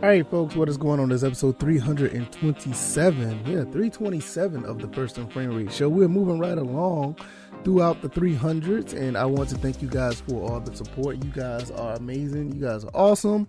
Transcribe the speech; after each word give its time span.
All 0.00 0.08
right, 0.08 0.24
folks, 0.30 0.54
what 0.54 0.68
is 0.68 0.76
going 0.76 1.00
on? 1.00 1.08
This 1.08 1.24
episode 1.24 1.58
327. 1.58 3.30
Yeah, 3.38 3.64
327 3.64 4.64
of 4.64 4.78
the 4.78 4.86
First 4.94 5.18
and 5.18 5.32
Frame 5.32 5.52
Rate 5.52 5.72
Show. 5.72 5.88
We're 5.88 6.06
moving 6.06 6.38
right 6.38 6.56
along 6.56 7.16
throughout 7.64 8.00
the 8.00 8.08
300s, 8.08 8.92
and 8.92 9.18
I 9.18 9.24
want 9.24 9.48
to 9.48 9.56
thank 9.56 9.82
you 9.82 9.88
guys 9.88 10.20
for 10.20 10.48
all 10.48 10.60
the 10.60 10.76
support. 10.76 11.16
You 11.16 11.32
guys 11.32 11.72
are 11.72 11.94
amazing. 11.96 12.54
You 12.54 12.60
guys 12.60 12.84
are 12.84 12.92
awesome. 12.94 13.48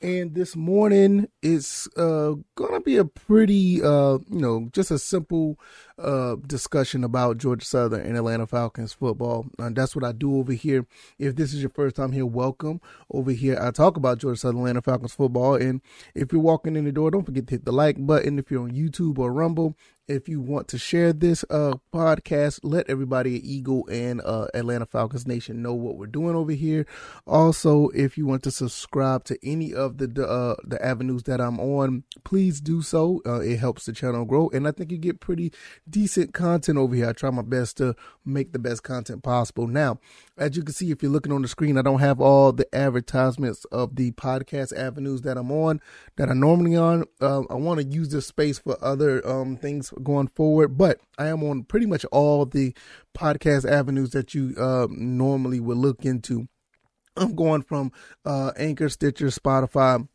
And 0.00 0.32
this 0.32 0.54
morning 0.54 1.26
is 1.42 1.88
uh, 1.96 2.34
gonna 2.54 2.80
be 2.80 2.98
a 2.98 3.04
pretty, 3.04 3.82
uh, 3.82 4.18
you 4.30 4.38
know, 4.38 4.68
just 4.72 4.92
a 4.92 4.98
simple 4.98 5.58
uh, 5.98 6.36
discussion 6.46 7.02
about 7.02 7.38
Georgia 7.38 7.66
Southern 7.66 8.06
and 8.06 8.16
Atlanta 8.16 8.46
Falcons 8.46 8.92
football. 8.92 9.46
And 9.58 9.74
that's 9.74 9.96
what 9.96 10.04
I 10.04 10.12
do 10.12 10.38
over 10.38 10.52
here. 10.52 10.86
If 11.18 11.34
this 11.34 11.52
is 11.52 11.62
your 11.62 11.70
first 11.70 11.96
time 11.96 12.12
here, 12.12 12.26
welcome. 12.26 12.80
Over 13.10 13.32
here, 13.32 13.58
I 13.60 13.72
talk 13.72 13.96
about 13.96 14.18
Georgia 14.18 14.38
Southern 14.38 14.58
Atlanta 14.58 14.82
Falcons 14.82 15.14
football. 15.14 15.56
And 15.56 15.80
if 16.14 16.32
you're 16.32 16.42
walking 16.42 16.76
in 16.76 16.84
the 16.84 16.92
door, 16.92 17.10
don't 17.10 17.24
forget 17.24 17.48
to 17.48 17.54
hit 17.54 17.64
the 17.64 17.72
like 17.72 17.96
button. 18.06 18.38
If 18.38 18.52
you're 18.52 18.62
on 18.62 18.70
YouTube 18.70 19.18
or 19.18 19.32
Rumble, 19.32 19.76
if 20.08 20.28
you 20.28 20.40
want 20.40 20.68
to 20.68 20.78
share 20.78 21.12
this 21.12 21.44
uh, 21.50 21.74
podcast, 21.92 22.60
let 22.62 22.88
everybody 22.88 23.36
at 23.36 23.44
Eagle 23.44 23.86
and 23.88 24.22
uh, 24.24 24.46
Atlanta 24.54 24.86
Falcons 24.86 25.26
Nation 25.26 25.62
know 25.62 25.74
what 25.74 25.96
we're 25.96 26.06
doing 26.06 26.34
over 26.34 26.52
here. 26.52 26.86
Also, 27.26 27.88
if 27.90 28.16
you 28.16 28.26
want 28.26 28.42
to 28.44 28.50
subscribe 28.50 29.24
to 29.24 29.38
any 29.42 29.74
of 29.74 29.98
the 29.98 30.26
uh, 30.26 30.56
the 30.64 30.82
avenues 30.84 31.24
that 31.24 31.40
I'm 31.40 31.60
on, 31.60 32.04
please 32.24 32.60
do 32.60 32.80
so. 32.80 33.20
Uh, 33.26 33.40
it 33.40 33.58
helps 33.58 33.84
the 33.84 33.92
channel 33.92 34.24
grow, 34.24 34.48
and 34.48 34.66
I 34.66 34.72
think 34.72 34.90
you 34.90 34.98
get 34.98 35.20
pretty 35.20 35.52
decent 35.88 36.32
content 36.32 36.78
over 36.78 36.94
here. 36.94 37.10
I 37.10 37.12
try 37.12 37.30
my 37.30 37.42
best 37.42 37.76
to 37.76 37.94
make 38.24 38.52
the 38.52 38.58
best 38.58 38.82
content 38.82 39.22
possible. 39.22 39.66
Now, 39.66 39.98
as 40.38 40.56
you 40.56 40.62
can 40.62 40.74
see, 40.74 40.90
if 40.90 41.02
you're 41.02 41.12
looking 41.12 41.32
on 41.32 41.42
the 41.42 41.48
screen, 41.48 41.76
I 41.76 41.82
don't 41.82 42.00
have 42.00 42.20
all 42.20 42.52
the 42.52 42.72
advertisements 42.74 43.64
of 43.66 43.96
the 43.96 44.12
podcast 44.12 44.76
avenues 44.76 45.22
that 45.22 45.36
I'm 45.36 45.52
on 45.52 45.80
that 46.16 46.30
I'm 46.30 46.40
normally 46.40 46.76
on. 46.76 47.04
Uh, 47.20 47.42
I 47.50 47.54
want 47.54 47.80
to 47.80 47.86
use 47.86 48.08
this 48.08 48.26
space 48.26 48.58
for 48.58 48.76
other 48.82 49.26
um, 49.28 49.56
things 49.56 49.92
going 50.02 50.28
forward, 50.28 50.76
but 50.78 51.00
I 51.18 51.26
am 51.26 51.42
on 51.44 51.64
pretty 51.64 51.86
much 51.86 52.04
all 52.06 52.46
the 52.46 52.74
podcast 53.16 53.70
avenues 53.70 54.10
that 54.10 54.34
you 54.34 54.54
uh, 54.58 54.86
normally 54.90 55.60
would 55.60 55.78
look 55.78 56.04
into. 56.04 56.48
I'm 57.16 57.34
going 57.34 57.62
from 57.62 57.92
uh, 58.24 58.52
Anchor, 58.56 58.88
Stitcher, 58.88 59.26
Spotify, 59.26 60.06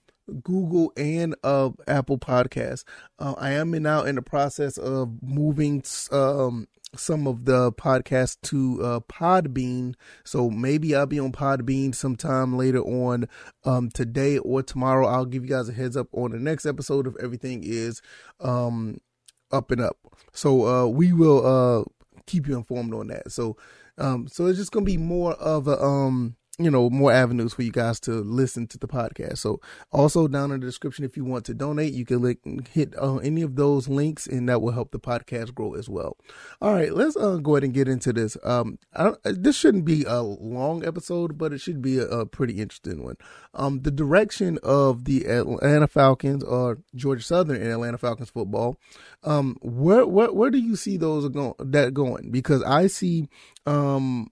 Google, 0.43 0.93
and 0.95 1.35
uh, 1.43 1.71
Apple 1.87 2.17
Podcasts. 2.17 2.85
Uh, 3.19 3.35
I 3.37 3.51
am 3.51 3.71
now 3.71 4.03
in 4.03 4.15
the 4.15 4.21
process 4.21 4.77
of 4.77 5.21
moving 5.21 5.83
um, 6.11 6.67
some 6.95 7.27
of 7.27 7.45
the 7.45 7.71
podcasts 7.73 8.37
to 8.43 8.81
uh, 8.83 8.99
Podbean. 9.01 9.95
So 10.23 10.49
maybe 10.49 10.95
I'll 10.95 11.05
be 11.05 11.19
on 11.19 11.31
Podbean 11.31 11.93
sometime 11.93 12.57
later 12.57 12.81
on 12.81 13.27
um, 13.65 13.89
today 13.89 14.37
or 14.37 14.63
tomorrow. 14.63 15.07
I'll 15.07 15.25
give 15.25 15.43
you 15.43 15.49
guys 15.49 15.69
a 15.69 15.73
heads 15.73 15.97
up 15.97 16.07
on 16.11 16.31
the 16.31 16.39
next 16.39 16.65
episode 16.65 17.07
if 17.07 17.15
everything 17.21 17.61
is 17.63 18.01
um, 18.39 18.99
up 19.53 19.71
and 19.71 19.81
up. 19.81 19.97
So 20.33 20.67
uh, 20.67 20.87
we 20.87 21.13
will 21.13 21.45
uh, 21.45 21.83
keep 22.25 22.47
you 22.47 22.57
informed 22.57 22.93
on 22.93 23.07
that. 23.07 23.31
So 23.31 23.57
um, 23.97 24.27
so 24.27 24.47
it's 24.47 24.57
just 24.57 24.71
gonna 24.71 24.85
be 24.85 24.97
more 24.97 25.33
of 25.33 25.67
a 25.67 25.79
um 25.81 26.35
you 26.59 26.69
know 26.69 26.87
more 26.89 27.11
avenues 27.11 27.53
for 27.53 27.63
you 27.63 27.71
guys 27.71 27.99
to 28.01 28.11
listen 28.11 28.67
to 28.67 28.77
the 28.77 28.87
podcast. 28.87 29.39
So 29.39 29.59
also 29.91 30.27
down 30.27 30.51
in 30.51 30.59
the 30.59 30.65
description 30.65 31.03
if 31.03 31.17
you 31.17 31.25
want 31.25 31.45
to 31.45 31.53
donate 31.53 31.93
you 31.93 32.05
can 32.05 32.21
link, 32.21 32.67
hit 32.67 32.93
uh, 33.01 33.17
any 33.17 33.41
of 33.41 33.55
those 33.55 33.87
links 33.87 34.27
and 34.27 34.47
that 34.49 34.61
will 34.61 34.71
help 34.71 34.91
the 34.91 34.99
podcast 34.99 35.55
grow 35.55 35.73
as 35.73 35.89
well. 35.89 36.15
All 36.61 36.73
right 36.73 36.93
let's 36.93 37.17
uh, 37.17 37.37
go 37.37 37.55
ahead 37.55 37.63
and 37.63 37.73
get 37.73 37.87
into 37.87 38.13
this. 38.13 38.37
Um 38.43 38.77
this 39.23 39.55
shouldn't 39.55 39.85
be 39.85 40.03
a 40.03 40.21
long 40.21 40.85
episode 40.85 41.39
but 41.39 41.53
it 41.53 41.59
should 41.59 41.81
be 41.81 41.97
a, 41.97 42.05
a, 42.05 42.25
pretty 42.25 42.59
interesting 42.61 43.03
one. 43.03 43.17
Um 43.55 43.81
the 43.81 43.91
direction 43.91 44.59
of 44.61 45.05
the 45.05 45.25
atlanta 45.25 45.87
falcons 45.87 46.43
or 46.43 46.77
georgia 46.93 47.23
southern 47.23 47.61
and 47.61 47.71
atlanta 47.71 47.97
falcons 47.97 48.29
football 48.29 48.77
um 49.23 49.57
where 49.61 50.05
where, 50.05 50.31
where 50.31 50.51
do 50.51 50.59
you 50.59 50.75
see 50.75 50.97
those 50.97 51.27
going 51.29 51.53
that 51.59 51.93
going? 51.95 52.29
Because 52.29 52.61
i 52.63 52.85
see 52.87 53.27
um 53.65 54.29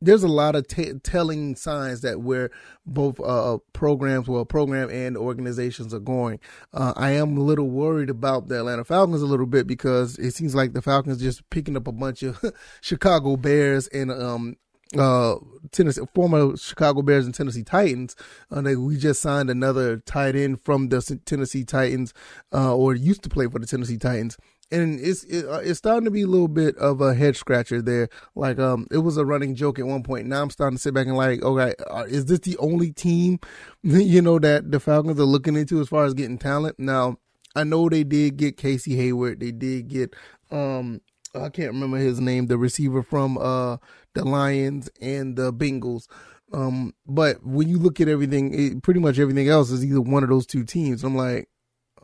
there's 0.00 0.22
a 0.22 0.28
lot 0.28 0.54
of 0.54 0.66
t- 0.68 0.92
telling 1.02 1.56
signs 1.56 2.02
that 2.02 2.20
where 2.20 2.50
both 2.86 3.20
uh, 3.20 3.58
programs, 3.72 4.28
well, 4.28 4.44
program 4.44 4.90
and 4.90 5.16
organizations 5.16 5.92
are 5.92 6.00
going. 6.00 6.38
Uh, 6.72 6.92
I 6.96 7.10
am 7.12 7.36
a 7.36 7.40
little 7.40 7.68
worried 7.68 8.10
about 8.10 8.48
the 8.48 8.58
Atlanta 8.58 8.84
Falcons 8.84 9.22
a 9.22 9.26
little 9.26 9.46
bit 9.46 9.66
because 9.66 10.18
it 10.18 10.32
seems 10.32 10.54
like 10.54 10.72
the 10.72 10.82
Falcons 10.82 11.20
just 11.20 11.48
picking 11.50 11.76
up 11.76 11.86
a 11.88 11.92
bunch 11.92 12.22
of 12.22 12.38
Chicago 12.80 13.36
Bears 13.36 13.88
and 13.88 14.12
um, 14.12 14.56
uh, 14.96 15.36
Tennessee, 15.72 16.02
former 16.14 16.56
Chicago 16.56 17.02
Bears 17.02 17.26
and 17.26 17.34
Tennessee 17.34 17.64
Titans. 17.64 18.14
Uh, 18.50 18.60
they, 18.60 18.76
we 18.76 18.96
just 18.96 19.20
signed 19.20 19.50
another 19.50 19.98
tight 19.98 20.36
end 20.36 20.60
from 20.62 20.88
the 20.88 21.20
Tennessee 21.24 21.64
Titans, 21.64 22.14
uh, 22.52 22.74
or 22.74 22.94
used 22.94 23.22
to 23.24 23.28
play 23.28 23.46
for 23.46 23.58
the 23.58 23.66
Tennessee 23.66 23.98
Titans 23.98 24.38
and 24.70 25.00
it's 25.00 25.24
it, 25.24 25.46
uh, 25.46 25.60
it's 25.60 25.78
starting 25.78 26.04
to 26.04 26.10
be 26.10 26.22
a 26.22 26.26
little 26.26 26.48
bit 26.48 26.76
of 26.76 27.00
a 27.00 27.14
head 27.14 27.36
scratcher 27.36 27.80
there. 27.80 28.08
Like 28.34 28.58
um, 28.58 28.86
it 28.90 28.98
was 28.98 29.16
a 29.16 29.24
running 29.24 29.54
joke 29.54 29.78
at 29.78 29.86
one 29.86 30.02
point. 30.02 30.26
Now 30.26 30.42
I'm 30.42 30.50
starting 30.50 30.76
to 30.76 30.82
sit 30.82 30.94
back 30.94 31.06
and 31.06 31.16
like, 31.16 31.42
okay, 31.42 31.74
uh, 31.90 32.04
is 32.08 32.26
this 32.26 32.40
the 32.40 32.56
only 32.58 32.92
team, 32.92 33.38
you 33.82 34.22
know, 34.22 34.38
that 34.38 34.70
the 34.70 34.80
Falcons 34.80 35.18
are 35.18 35.24
looking 35.24 35.56
into 35.56 35.80
as 35.80 35.88
far 35.88 36.04
as 36.04 36.14
getting 36.14 36.38
talent? 36.38 36.78
Now 36.78 37.18
I 37.54 37.64
know 37.64 37.88
they 37.88 38.04
did 38.04 38.36
get 38.36 38.56
Casey 38.56 38.96
Hayward. 38.96 39.40
They 39.40 39.52
did 39.52 39.88
get 39.88 40.14
um, 40.50 41.00
I 41.34 41.48
can't 41.50 41.72
remember 41.72 41.98
his 41.98 42.20
name, 42.20 42.46
the 42.46 42.58
receiver 42.58 43.02
from 43.02 43.38
uh 43.38 43.78
the 44.14 44.24
Lions 44.24 44.90
and 45.00 45.36
the 45.36 45.52
Bengals. 45.52 46.08
Um, 46.52 46.94
but 47.06 47.44
when 47.44 47.68
you 47.68 47.78
look 47.78 48.00
at 48.00 48.08
everything, 48.08 48.54
it, 48.54 48.82
pretty 48.82 49.00
much 49.00 49.18
everything 49.18 49.48
else 49.48 49.70
is 49.70 49.84
either 49.84 50.00
one 50.00 50.22
of 50.22 50.30
those 50.30 50.46
two 50.46 50.64
teams. 50.64 51.04
I'm 51.04 51.14
like, 51.14 51.48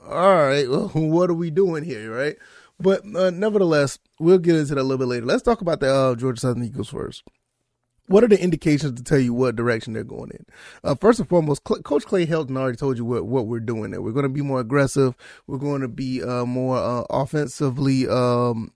all 0.08 0.36
right, 0.36 0.68
well, 0.68 0.88
what 0.94 1.30
are 1.30 1.34
we 1.34 1.50
doing 1.50 1.84
here, 1.84 2.14
right? 2.14 2.36
But 2.80 3.02
uh, 3.14 3.30
nevertheless, 3.30 3.98
we'll 4.18 4.38
get 4.38 4.56
into 4.56 4.74
that 4.74 4.80
a 4.80 4.82
little 4.82 4.98
bit 4.98 5.08
later. 5.08 5.26
Let's 5.26 5.42
talk 5.42 5.60
about 5.60 5.80
the 5.80 5.92
uh, 5.94 6.14
Georgia 6.16 6.40
Southern 6.40 6.64
Eagles 6.64 6.88
first. 6.88 7.22
What 8.06 8.22
are 8.22 8.28
the 8.28 8.42
indications 8.42 8.98
to 8.98 9.02
tell 9.04 9.18
you 9.18 9.32
what 9.32 9.56
direction 9.56 9.94
they're 9.94 10.04
going 10.04 10.30
in? 10.30 10.44
Uh, 10.82 10.94
first 10.94 11.20
and 11.20 11.28
foremost, 11.28 11.62
Cl- 11.66 11.82
Coach 11.82 12.04
Clay 12.04 12.26
Helton 12.26 12.56
already 12.56 12.76
told 12.76 12.98
you 12.98 13.04
what, 13.04 13.24
what 13.26 13.46
we're 13.46 13.60
doing 13.60 13.92
there. 13.92 14.02
We're 14.02 14.12
going 14.12 14.24
to 14.24 14.28
be 14.28 14.42
more 14.42 14.60
aggressive. 14.60 15.16
We're 15.46 15.58
going 15.58 15.80
to 15.80 15.88
be 15.88 16.22
uh, 16.22 16.44
more 16.44 16.76
uh, 16.76 17.04
offensively 17.08 18.06
um, 18.06 18.72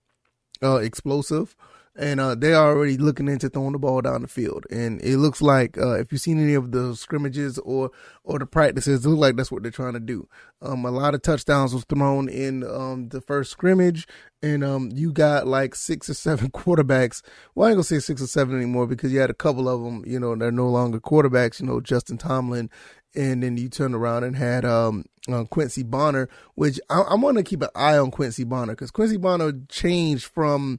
uh, 0.62 0.76
explosive 0.76 1.54
and 1.98 2.20
uh, 2.20 2.36
they're 2.36 2.54
already 2.54 2.96
looking 2.96 3.26
into 3.26 3.48
throwing 3.48 3.72
the 3.72 3.78
ball 3.78 4.00
down 4.00 4.22
the 4.22 4.28
field. 4.28 4.66
And 4.70 5.02
it 5.02 5.18
looks 5.18 5.42
like 5.42 5.76
uh, 5.76 5.98
if 5.98 6.12
you've 6.12 6.20
seen 6.20 6.40
any 6.40 6.54
of 6.54 6.70
the 6.70 6.94
scrimmages 6.94 7.58
or 7.58 7.90
or 8.22 8.38
the 8.38 8.46
practices, 8.46 9.04
it 9.04 9.08
looks 9.08 9.20
like 9.20 9.36
that's 9.36 9.50
what 9.50 9.62
they're 9.62 9.72
trying 9.72 9.94
to 9.94 10.00
do. 10.00 10.28
Um, 10.62 10.84
a 10.84 10.92
lot 10.92 11.14
of 11.14 11.22
touchdowns 11.22 11.74
was 11.74 11.84
thrown 11.84 12.28
in 12.28 12.62
um, 12.62 13.08
the 13.08 13.20
first 13.20 13.50
scrimmage, 13.50 14.06
and 14.42 14.62
um, 14.62 14.90
you 14.94 15.12
got 15.12 15.48
like 15.48 15.74
six 15.74 16.08
or 16.08 16.14
seven 16.14 16.50
quarterbacks. 16.52 17.20
Well, 17.54 17.66
I 17.66 17.70
ain't 17.70 17.76
gonna 17.76 17.84
say 17.84 17.98
six 17.98 18.22
or 18.22 18.28
seven 18.28 18.56
anymore 18.56 18.86
because 18.86 19.12
you 19.12 19.18
had 19.18 19.30
a 19.30 19.34
couple 19.34 19.68
of 19.68 19.82
them. 19.82 20.04
You 20.06 20.20
know, 20.20 20.36
they're 20.36 20.52
no 20.52 20.68
longer 20.68 21.00
quarterbacks. 21.00 21.60
You 21.60 21.66
know, 21.66 21.80
Justin 21.80 22.16
Tomlin. 22.16 22.70
And 23.16 23.42
then 23.42 23.56
you 23.56 23.70
turned 23.70 23.94
around 23.94 24.24
and 24.24 24.36
had 24.36 24.66
um, 24.66 25.06
uh, 25.32 25.44
Quincy 25.44 25.82
Bonner, 25.82 26.28
which 26.56 26.78
I, 26.90 27.00
I 27.00 27.14
want 27.14 27.38
to 27.38 27.42
keep 27.42 27.62
an 27.62 27.70
eye 27.74 27.96
on 27.96 28.10
Quincy 28.10 28.44
Bonner 28.44 28.74
because 28.74 28.90
Quincy 28.90 29.16
Bonner 29.16 29.52
changed 29.68 30.26
from 30.26 30.78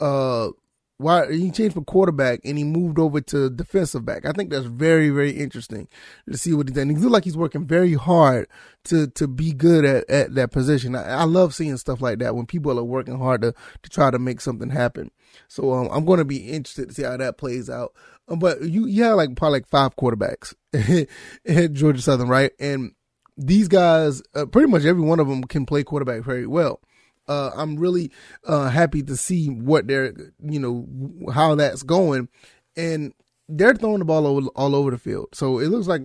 uh 0.00 0.50
why 0.98 1.30
he 1.30 1.50
changed 1.50 1.74
from 1.74 1.84
quarterback 1.84 2.40
and 2.44 2.56
he 2.56 2.64
moved 2.64 2.98
over 2.98 3.20
to 3.20 3.50
defensive 3.50 4.04
back. 4.04 4.24
I 4.24 4.32
think 4.32 4.50
that's 4.50 4.64
very, 4.64 5.10
very 5.10 5.32
interesting 5.32 5.88
to 6.30 6.38
see 6.38 6.54
what 6.54 6.68
he's 6.68 6.76
done. 6.76 6.88
He 6.88 6.96
looks 6.96 7.12
like 7.12 7.24
he's 7.24 7.36
working 7.36 7.66
very 7.66 7.94
hard 7.94 8.48
to 8.84 9.08
to 9.08 9.28
be 9.28 9.52
good 9.52 9.84
at, 9.84 10.08
at 10.08 10.34
that 10.34 10.52
position. 10.52 10.94
I, 10.94 11.04
I, 11.04 11.24
love 11.24 11.54
seeing 11.54 11.76
stuff 11.76 12.00
like 12.00 12.18
that 12.20 12.34
when 12.34 12.46
people 12.46 12.78
are 12.78 12.84
working 12.84 13.18
hard 13.18 13.42
to 13.42 13.52
to 13.82 13.90
try 13.90 14.10
to 14.10 14.18
make 14.18 14.40
something 14.40 14.70
happen. 14.70 15.10
So 15.48 15.74
um, 15.74 15.88
I'm 15.92 16.06
going 16.06 16.18
to 16.18 16.24
be 16.24 16.48
interested 16.48 16.88
to 16.88 16.94
see 16.94 17.02
how 17.02 17.16
that 17.16 17.36
plays 17.36 17.68
out. 17.68 17.92
Um, 18.28 18.38
but 18.38 18.62
you 18.62 18.86
you 18.86 19.02
have 19.04 19.16
like 19.16 19.36
probably 19.36 19.58
like 19.58 19.68
five 19.68 19.96
quarterbacks 19.96 20.54
at 21.46 21.72
Georgia 21.72 22.00
Southern, 22.00 22.28
right? 22.28 22.52
And 22.58 22.92
these 23.36 23.68
guys, 23.68 24.22
uh, 24.34 24.46
pretty 24.46 24.68
much 24.68 24.86
every 24.86 25.02
one 25.02 25.20
of 25.20 25.28
them 25.28 25.44
can 25.44 25.66
play 25.66 25.84
quarterback 25.84 26.22
very 26.22 26.46
well 26.46 26.80
uh, 27.28 27.50
I'm 27.54 27.76
really 27.76 28.10
uh, 28.44 28.68
happy 28.68 29.02
to 29.02 29.16
see 29.16 29.48
what 29.48 29.86
they're, 29.86 30.12
you 30.42 30.58
know, 30.58 30.86
how 31.32 31.54
that's 31.54 31.82
going, 31.82 32.28
and 32.76 33.12
they're 33.48 33.74
throwing 33.74 33.98
the 33.98 34.04
ball 34.04 34.26
all, 34.26 34.46
all 34.48 34.74
over 34.74 34.90
the 34.90 34.98
field. 34.98 35.28
So 35.32 35.58
it 35.58 35.68
looks 35.68 35.86
like 35.86 36.02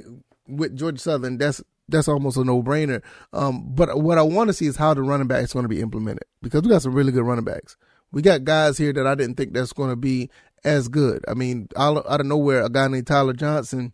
with 0.47 0.77
Georgia 0.77 0.99
Southern, 0.99 1.37
that's 1.37 1.61
that's 1.87 2.07
almost 2.07 2.37
a 2.37 2.43
no 2.43 2.63
brainer. 2.63 3.01
Um, 3.33 3.73
but 3.73 4.01
what 4.01 4.17
I 4.17 4.21
want 4.21 4.47
to 4.47 4.53
see 4.53 4.65
is 4.65 4.77
how 4.77 4.93
the 4.93 5.01
running 5.01 5.27
back 5.27 5.43
is 5.43 5.53
going 5.53 5.63
to 5.63 5.69
be 5.69 5.81
implemented 5.81 6.23
because 6.41 6.61
we 6.61 6.69
got 6.69 6.81
some 6.81 6.93
really 6.93 7.11
good 7.11 7.23
running 7.23 7.45
backs. 7.45 7.75
We 8.11 8.21
got 8.21 8.43
guys 8.43 8.77
here 8.77 8.93
that 8.93 9.07
I 9.07 9.15
didn't 9.15 9.35
think 9.35 9.53
that's 9.53 9.73
going 9.73 9.89
to 9.89 9.95
be 9.95 10.29
as 10.63 10.87
good. 10.87 11.23
I 11.27 11.33
mean, 11.33 11.67
out 11.77 11.97
of 11.97 12.25
nowhere, 12.25 12.63
a 12.63 12.69
guy 12.69 12.87
named 12.87 13.07
Tyler 13.07 13.33
Johnson 13.33 13.93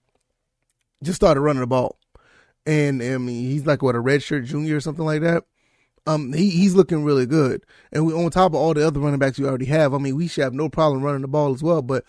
just 1.03 1.17
started 1.17 1.41
running 1.41 1.61
the 1.61 1.67
ball, 1.67 1.97
and 2.65 3.01
I 3.01 3.17
mean, 3.17 3.43
he's 3.45 3.65
like 3.65 3.81
what 3.81 3.95
a 3.95 3.99
redshirt 3.99 4.45
junior 4.45 4.77
or 4.77 4.81
something 4.81 5.05
like 5.05 5.21
that 5.21 5.43
um, 6.07 6.33
he, 6.33 6.49
he's 6.49 6.73
looking 6.73 7.03
really 7.03 7.25
good. 7.25 7.65
And 7.91 8.07
we, 8.07 8.13
on 8.13 8.31
top 8.31 8.51
of 8.53 8.55
all 8.55 8.73
the 8.73 8.87
other 8.87 8.99
running 8.99 9.19
backs 9.19 9.37
we 9.37 9.45
already 9.45 9.65
have, 9.65 9.93
I 9.93 9.97
mean, 9.97 10.15
we 10.15 10.27
should 10.27 10.43
have 10.43 10.53
no 10.53 10.69
problem 10.69 11.03
running 11.03 11.21
the 11.21 11.27
ball 11.27 11.53
as 11.53 11.61
well. 11.61 11.81
But 11.81 12.05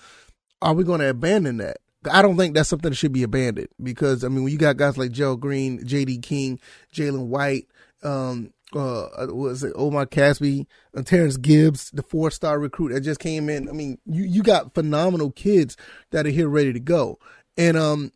are 0.63 0.73
we 0.73 0.85
going 0.85 1.01
to 1.01 1.11
abandon 1.11 1.59
that? 1.59 1.79
I 2.11 2.23
don't 2.23 2.37
think 2.37 2.55
that's 2.55 2.69
something 2.69 2.91
that 2.91 2.97
should 2.97 3.13
be 3.13 3.25
abandoned 3.25 3.69
because 3.83 4.23
I 4.23 4.29
mean 4.29 4.45
when 4.45 4.53
you 4.53 4.59
got 4.59 4.77
guys 4.77 4.97
like 4.97 5.11
Joe 5.11 5.37
Green, 5.37 5.85
J.D. 5.85 6.19
King, 6.19 6.61
Jalen 6.95 7.27
White, 7.27 7.67
um, 8.05 8.53
uh, 8.73 9.09
was 9.31 9.65
it 9.65 9.73
Omar 9.75 10.07
Caspi, 10.07 10.67
and 10.95 11.07
Terrence 11.07 11.37
Gibbs, 11.37 11.91
the 11.91 12.03
four 12.03 12.31
star 12.31 12.59
recruit 12.61 12.93
that 12.93 13.01
just 13.01 13.19
came 13.19 13.49
in. 13.49 13.69
I 13.69 13.73
mean, 13.73 13.99
you 14.07 14.23
you 14.25 14.43
got 14.43 14.75
phenomenal 14.75 15.33
kids 15.33 15.77
that 16.11 16.25
are 16.25 16.31
here 16.31 16.49
ready 16.49 16.73
to 16.73 16.81
go, 16.81 17.19
and 17.57 17.77
um, 17.77 18.13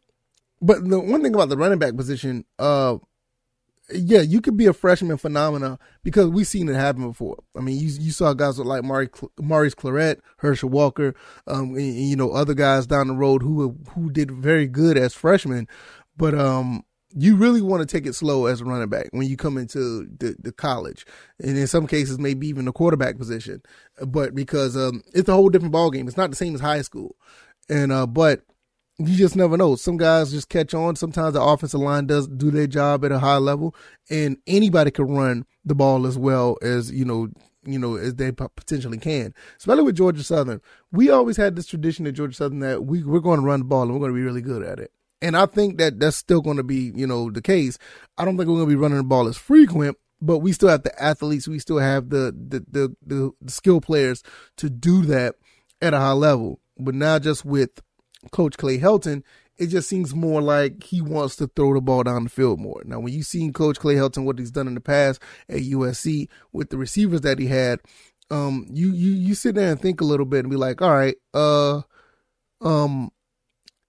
but 0.61 0.88
the 0.88 1.00
one 1.00 1.23
thing 1.23 1.34
about 1.34 1.49
the 1.49 1.56
running 1.56 1.79
back 1.79 1.96
position, 1.96 2.44
uh, 2.58 2.99
yeah, 3.94 4.21
you 4.21 4.41
could 4.41 4.56
be 4.56 4.67
a 4.67 4.73
freshman 4.73 5.17
phenomena 5.17 5.79
because 6.03 6.29
we've 6.29 6.47
seen 6.47 6.69
it 6.69 6.75
happen 6.75 7.06
before. 7.09 7.43
I 7.56 7.61
mean, 7.61 7.79
you 7.79 7.89
you 8.00 8.11
saw 8.11 8.33
guys 8.35 8.59
like 8.59 8.85
Mari, 8.85 9.09
Maurice 9.41 9.75
Clarett, 9.75 10.21
Herschel 10.39 10.69
Walker, 10.69 11.15
um, 11.47 11.75
and, 11.75 11.94
you 11.94 12.17
know, 12.17 12.31
other 12.31 12.55
guys 12.55 12.87
down 12.87 13.09
the 13.09 13.15
road 13.15 13.43
who 13.43 13.77
who 13.91 14.11
did 14.11 14.31
very 14.31 14.67
good 14.67 14.99
as 14.99 15.15
freshmen, 15.15 15.69
but 16.17 16.35
um, 16.35 16.85
you 17.15 17.37
really 17.37 17.61
want 17.61 17.81
to 17.81 17.87
take 17.87 18.06
it 18.06 18.15
slow 18.15 18.47
as 18.47 18.61
a 18.61 18.65
running 18.65 18.89
back 18.89 19.09
when 19.12 19.27
you 19.27 19.37
come 19.37 19.59
into 19.59 20.06
the, 20.19 20.35
the 20.39 20.53
college, 20.53 21.05
and 21.39 21.56
in 21.56 21.67
some 21.67 21.87
cases 21.87 22.19
maybe 22.19 22.47
even 22.49 22.65
the 22.65 22.73
quarterback 22.73 23.19
position, 23.19 23.62
but 24.06 24.35
because 24.35 24.77
um, 24.77 25.03
it's 25.15 25.29
a 25.29 25.35
whole 25.35 25.49
different 25.49 25.73
ball 25.73 25.91
game. 25.91 26.09
It's 26.09 26.17
not 26.17 26.31
the 26.31 26.37
same 26.37 26.55
as 26.55 26.61
high 26.61 26.83
school, 26.83 27.17
and 27.69 27.93
uh, 27.93 28.06
but 28.06 28.43
you 29.06 29.16
just 29.16 29.37
never 29.37 29.56
know. 29.56 29.76
Some 29.76 29.96
guys 29.96 30.31
just 30.31 30.49
catch 30.49 30.75
on. 30.75 30.96
Sometimes 30.96 31.34
the 31.34 31.43
offensive 31.43 31.81
line 31.81 32.06
does 32.06 32.28
do 32.28 32.50
their 32.50 32.66
job 32.66 33.04
at 33.04 33.12
a 33.12 33.19
high 33.19 33.37
level, 33.37 33.75
and 34.10 34.37
anybody 34.46 34.90
can 34.90 35.06
run 35.06 35.46
the 35.64 35.75
ball 35.75 36.06
as 36.06 36.19
well 36.19 36.56
as 36.62 36.90
you 36.90 37.04
know, 37.04 37.28
you 37.64 37.78
know, 37.78 37.96
as 37.96 38.14
they 38.16 38.32
potentially 38.32 38.99
can. 38.99 39.34
Especially 39.58 39.82
with 39.84 39.96
Georgia 39.96 40.22
Southern, 40.22 40.60
we 40.90 41.10
always 41.10 41.37
had 41.37 41.56
this 41.56 41.66
tradition 41.66 42.06
at 42.06 42.14
Georgia 42.14 42.34
Southern 42.34 42.60
that 42.60 42.84
we 42.84 43.02
we're 43.02 43.20
going 43.20 43.40
to 43.40 43.46
run 43.46 43.60
the 43.60 43.64
ball 43.64 43.82
and 43.82 43.93
we're 43.93 44.00
going 44.00 44.12
to 44.12 44.16
be 44.16 44.25
really 44.25 44.43
good 44.43 44.62
at 44.62 44.78
it. 44.78 44.90
And 45.20 45.37
I 45.37 45.46
think 45.46 45.78
that 45.78 46.00
that's 46.00 46.16
still 46.16 46.40
going 46.40 46.56
to 46.56 46.64
be, 46.64 46.93
you 46.94 47.06
know, 47.06 47.31
the 47.31 47.43
case. 47.43 47.78
I 48.19 48.25
don't 48.25 48.37
think 48.37 48.48
we're 48.48 48.56
going 48.56 48.69
to 48.69 48.75
be 48.75 48.81
running 48.81 48.98
the 48.98 49.05
ball 49.05 49.28
as 49.28 49.37
frequent, 49.37 49.96
but 50.20 50.38
we 50.38 50.52
still 50.52 50.69
have 50.69 50.82
the 50.82 51.02
athletes. 51.02 51.46
We 51.46 51.60
still 51.60 51.78
have 51.78 52.10
the 52.10 52.34
the 52.37 52.64
the, 52.69 52.96
the, 53.06 53.32
the 53.40 53.52
skill 53.52 53.81
players 53.81 54.22
to 54.56 54.69
do 54.69 55.02
that 55.02 55.37
at 55.81 55.94
a 55.94 55.98
high 55.98 56.12
level. 56.12 56.60
But 56.78 56.94
now 56.94 57.19
just 57.20 57.44
with 57.44 57.81
Coach 58.30 58.56
Clay 58.56 58.78
Helton, 58.78 59.22
it 59.58 59.66
just 59.66 59.88
seems 59.88 60.14
more 60.14 60.40
like 60.40 60.84
he 60.84 61.00
wants 61.00 61.36
to 61.36 61.46
throw 61.48 61.74
the 61.74 61.80
ball 61.80 62.02
down 62.02 62.24
the 62.24 62.30
field 62.30 62.60
more. 62.60 62.82
Now, 62.84 63.00
when 63.00 63.12
you've 63.12 63.26
seen 63.26 63.52
Coach 63.52 63.78
Clay 63.78 63.94
Helton, 63.94 64.24
what 64.24 64.38
he's 64.38 64.50
done 64.50 64.66
in 64.66 64.74
the 64.74 64.80
past 64.80 65.20
at 65.48 65.60
USC 65.60 66.28
with 66.52 66.70
the 66.70 66.78
receivers 66.78 67.20
that 67.22 67.38
he 67.38 67.46
had, 67.46 67.80
um, 68.30 68.66
you 68.70 68.90
you 68.92 69.12
you 69.12 69.34
sit 69.34 69.54
there 69.56 69.70
and 69.70 69.80
think 69.80 70.00
a 70.00 70.04
little 70.04 70.24
bit 70.26 70.40
and 70.40 70.50
be 70.50 70.56
like, 70.56 70.80
all 70.80 70.90
right, 70.90 71.16
uh, 71.34 71.82
um, 72.62 73.10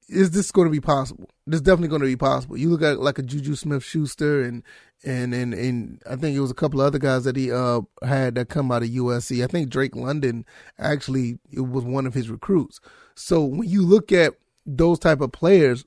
is 0.09 0.31
this 0.31 0.51
going 0.51 0.68
to 0.68 0.71
be 0.71 0.81
possible? 0.81 1.30
This 1.47 1.62
definitely 1.62 1.88
going 1.88 2.01
to 2.01 2.07
be 2.07 2.18
possible. 2.18 2.57
You 2.57 2.69
look 2.69 2.81
at 2.81 3.00
like 3.00 3.19
a 3.19 3.24
Juju 3.24 3.56
Smith 3.56 3.83
Schuster 3.83 4.44
and 4.44 4.63
and 5.03 5.33
and 5.33 5.53
and 5.53 6.01
I 6.09 6.15
think 6.15 6.35
it 6.35 6.41
was 6.41 6.51
a 6.51 6.56
couple 6.56 6.81
of 6.81 6.88
other 6.88 7.00
guys 7.00 7.24
that 7.24 7.35
he 7.35 7.51
uh 7.51 7.81
had 8.03 8.35
that 8.35 8.50
come 8.50 8.71
out 8.71 8.83
of 8.83 8.89
USC. 8.89 9.44
I 9.44 9.47
think 9.47 9.69
Drake 9.69 9.95
London 9.95 10.45
actually 10.77 11.39
it 11.51 11.62
was 11.62 11.83
one 11.83 12.06
of 12.06 12.13
his 12.13 12.30
recruits. 12.30 12.80
So 13.15 13.44
when 13.44 13.69
you 13.69 13.86
look 13.86 14.12
at 14.12 14.33
those 14.65 15.00
type 15.00 15.21
of 15.21 15.31
players 15.31 15.86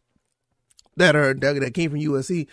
that 0.96 1.16
are 1.16 1.34
that, 1.34 1.60
that 1.60 1.74
came 1.74 1.90
from 1.90 2.00
USC 2.00 2.46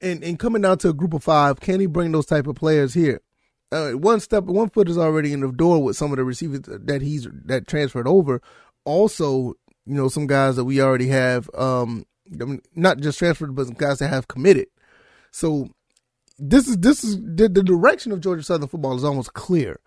and 0.00 0.22
and 0.22 0.38
coming 0.38 0.62
down 0.62 0.78
to 0.78 0.90
a 0.90 0.94
group 0.94 1.14
of 1.14 1.24
five, 1.24 1.60
can 1.60 1.80
he 1.80 1.86
bring 1.86 2.12
those 2.12 2.26
type 2.26 2.46
of 2.46 2.56
players 2.56 2.94
here? 2.94 3.20
Uh, 3.72 3.92
one 3.92 4.18
step, 4.18 4.44
one 4.44 4.68
foot 4.68 4.88
is 4.88 4.98
already 4.98 5.32
in 5.32 5.40
the 5.40 5.52
door 5.52 5.82
with 5.82 5.96
some 5.96 6.10
of 6.10 6.16
the 6.16 6.24
receivers 6.24 6.62
that 6.66 7.02
he's 7.02 7.28
that 7.44 7.68
transferred 7.68 8.08
over. 8.08 8.42
Also, 8.84 9.54
you 9.86 9.94
know, 9.94 10.08
some 10.08 10.26
guys 10.26 10.56
that 10.56 10.64
we 10.64 10.80
already 10.80 11.08
have, 11.08 11.48
um, 11.56 12.04
not 12.74 12.98
just 12.98 13.18
transferred, 13.18 13.54
but 13.54 13.66
some 13.66 13.74
guys 13.74 13.98
that 14.00 14.08
have 14.08 14.26
committed. 14.26 14.66
So 15.30 15.68
this 16.38 16.66
is 16.66 16.78
this 16.78 17.04
is 17.04 17.16
the, 17.20 17.48
the 17.48 17.62
direction 17.62 18.10
of 18.10 18.20
Georgia 18.20 18.42
Southern 18.42 18.68
football 18.68 18.96
is 18.96 19.04
almost 19.04 19.34
clear. 19.34 19.78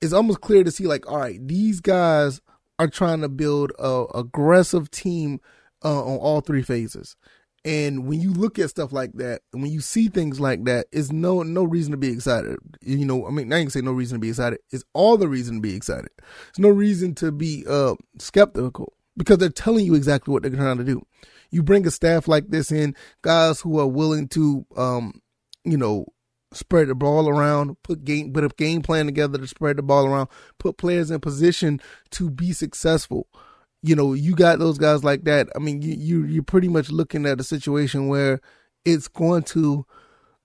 It's 0.00 0.12
almost 0.12 0.40
clear 0.40 0.64
to 0.64 0.70
see 0.70 0.86
like, 0.86 1.10
all 1.10 1.18
right, 1.18 1.38
these 1.46 1.80
guys 1.80 2.40
are 2.78 2.88
trying 2.88 3.20
to 3.22 3.28
build 3.28 3.72
a 3.78 4.04
aggressive 4.14 4.90
team 4.90 5.40
uh, 5.84 6.02
on 6.04 6.18
all 6.18 6.40
three 6.40 6.62
phases. 6.62 7.16
And 7.64 8.06
when 8.06 8.20
you 8.20 8.32
look 8.32 8.60
at 8.60 8.70
stuff 8.70 8.92
like 8.92 9.14
that, 9.14 9.40
when 9.50 9.72
you 9.72 9.80
see 9.80 10.06
things 10.06 10.38
like 10.38 10.64
that, 10.66 10.86
it's 10.92 11.10
no 11.10 11.42
no 11.42 11.64
reason 11.64 11.90
to 11.90 11.96
be 11.96 12.12
excited. 12.12 12.56
You 12.80 13.04
know, 13.04 13.26
I 13.26 13.30
mean, 13.30 13.52
I 13.52 13.60
can 13.60 13.70
say 13.70 13.80
no 13.80 13.90
reason 13.90 14.16
to 14.16 14.20
be 14.20 14.28
excited. 14.28 14.60
It's 14.70 14.84
all 14.92 15.16
the 15.16 15.26
reason 15.26 15.56
to 15.56 15.60
be 15.60 15.74
excited. 15.74 16.10
It's 16.48 16.60
no 16.60 16.68
reason 16.68 17.16
to 17.16 17.32
be 17.32 17.64
uh, 17.68 17.96
skeptical 18.18 18.92
because 19.16 19.38
they're 19.38 19.48
telling 19.48 19.84
you 19.84 19.96
exactly 19.96 20.32
what 20.32 20.42
they're 20.42 20.52
trying 20.52 20.78
to 20.78 20.84
do. 20.84 21.04
You 21.50 21.64
bring 21.64 21.86
a 21.88 21.90
staff 21.90 22.28
like 22.28 22.50
this 22.50 22.70
in, 22.70 22.94
guys 23.22 23.60
who 23.60 23.80
are 23.80 23.86
willing 23.86 24.28
to, 24.28 24.64
um, 24.76 25.20
you 25.64 25.76
know, 25.76 26.06
spread 26.52 26.88
the 26.88 26.94
ball 26.94 27.28
around, 27.28 27.76
put 27.82 28.04
game, 28.04 28.32
put 28.32 28.44
a 28.44 28.48
game 28.48 28.82
plan 28.82 29.06
together 29.06 29.38
to 29.38 29.46
spread 29.46 29.76
the 29.76 29.82
ball 29.82 30.06
around, 30.06 30.28
put 30.58 30.76
players 30.76 31.10
in 31.10 31.20
position 31.20 31.80
to 32.10 32.30
be 32.30 32.52
successful. 32.52 33.26
You 33.82 33.94
know, 33.94 34.14
you 34.14 34.34
got 34.34 34.58
those 34.58 34.78
guys 34.78 35.04
like 35.04 35.24
that. 35.24 35.48
I 35.54 35.58
mean, 35.58 35.82
you, 35.82 35.94
you 35.94 36.24
you're 36.24 36.42
pretty 36.42 36.68
much 36.68 36.90
looking 36.90 37.26
at 37.26 37.40
a 37.40 37.44
situation 37.44 38.08
where 38.08 38.40
it's 38.84 39.08
going 39.08 39.42
to, 39.44 39.86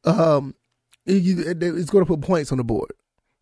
um, 0.03 0.55
it's 1.05 1.89
going 1.89 2.05
to 2.05 2.07
put 2.09 2.21
points 2.21 2.51
on 2.51 2.57
the 2.57 2.63
board. 2.63 2.91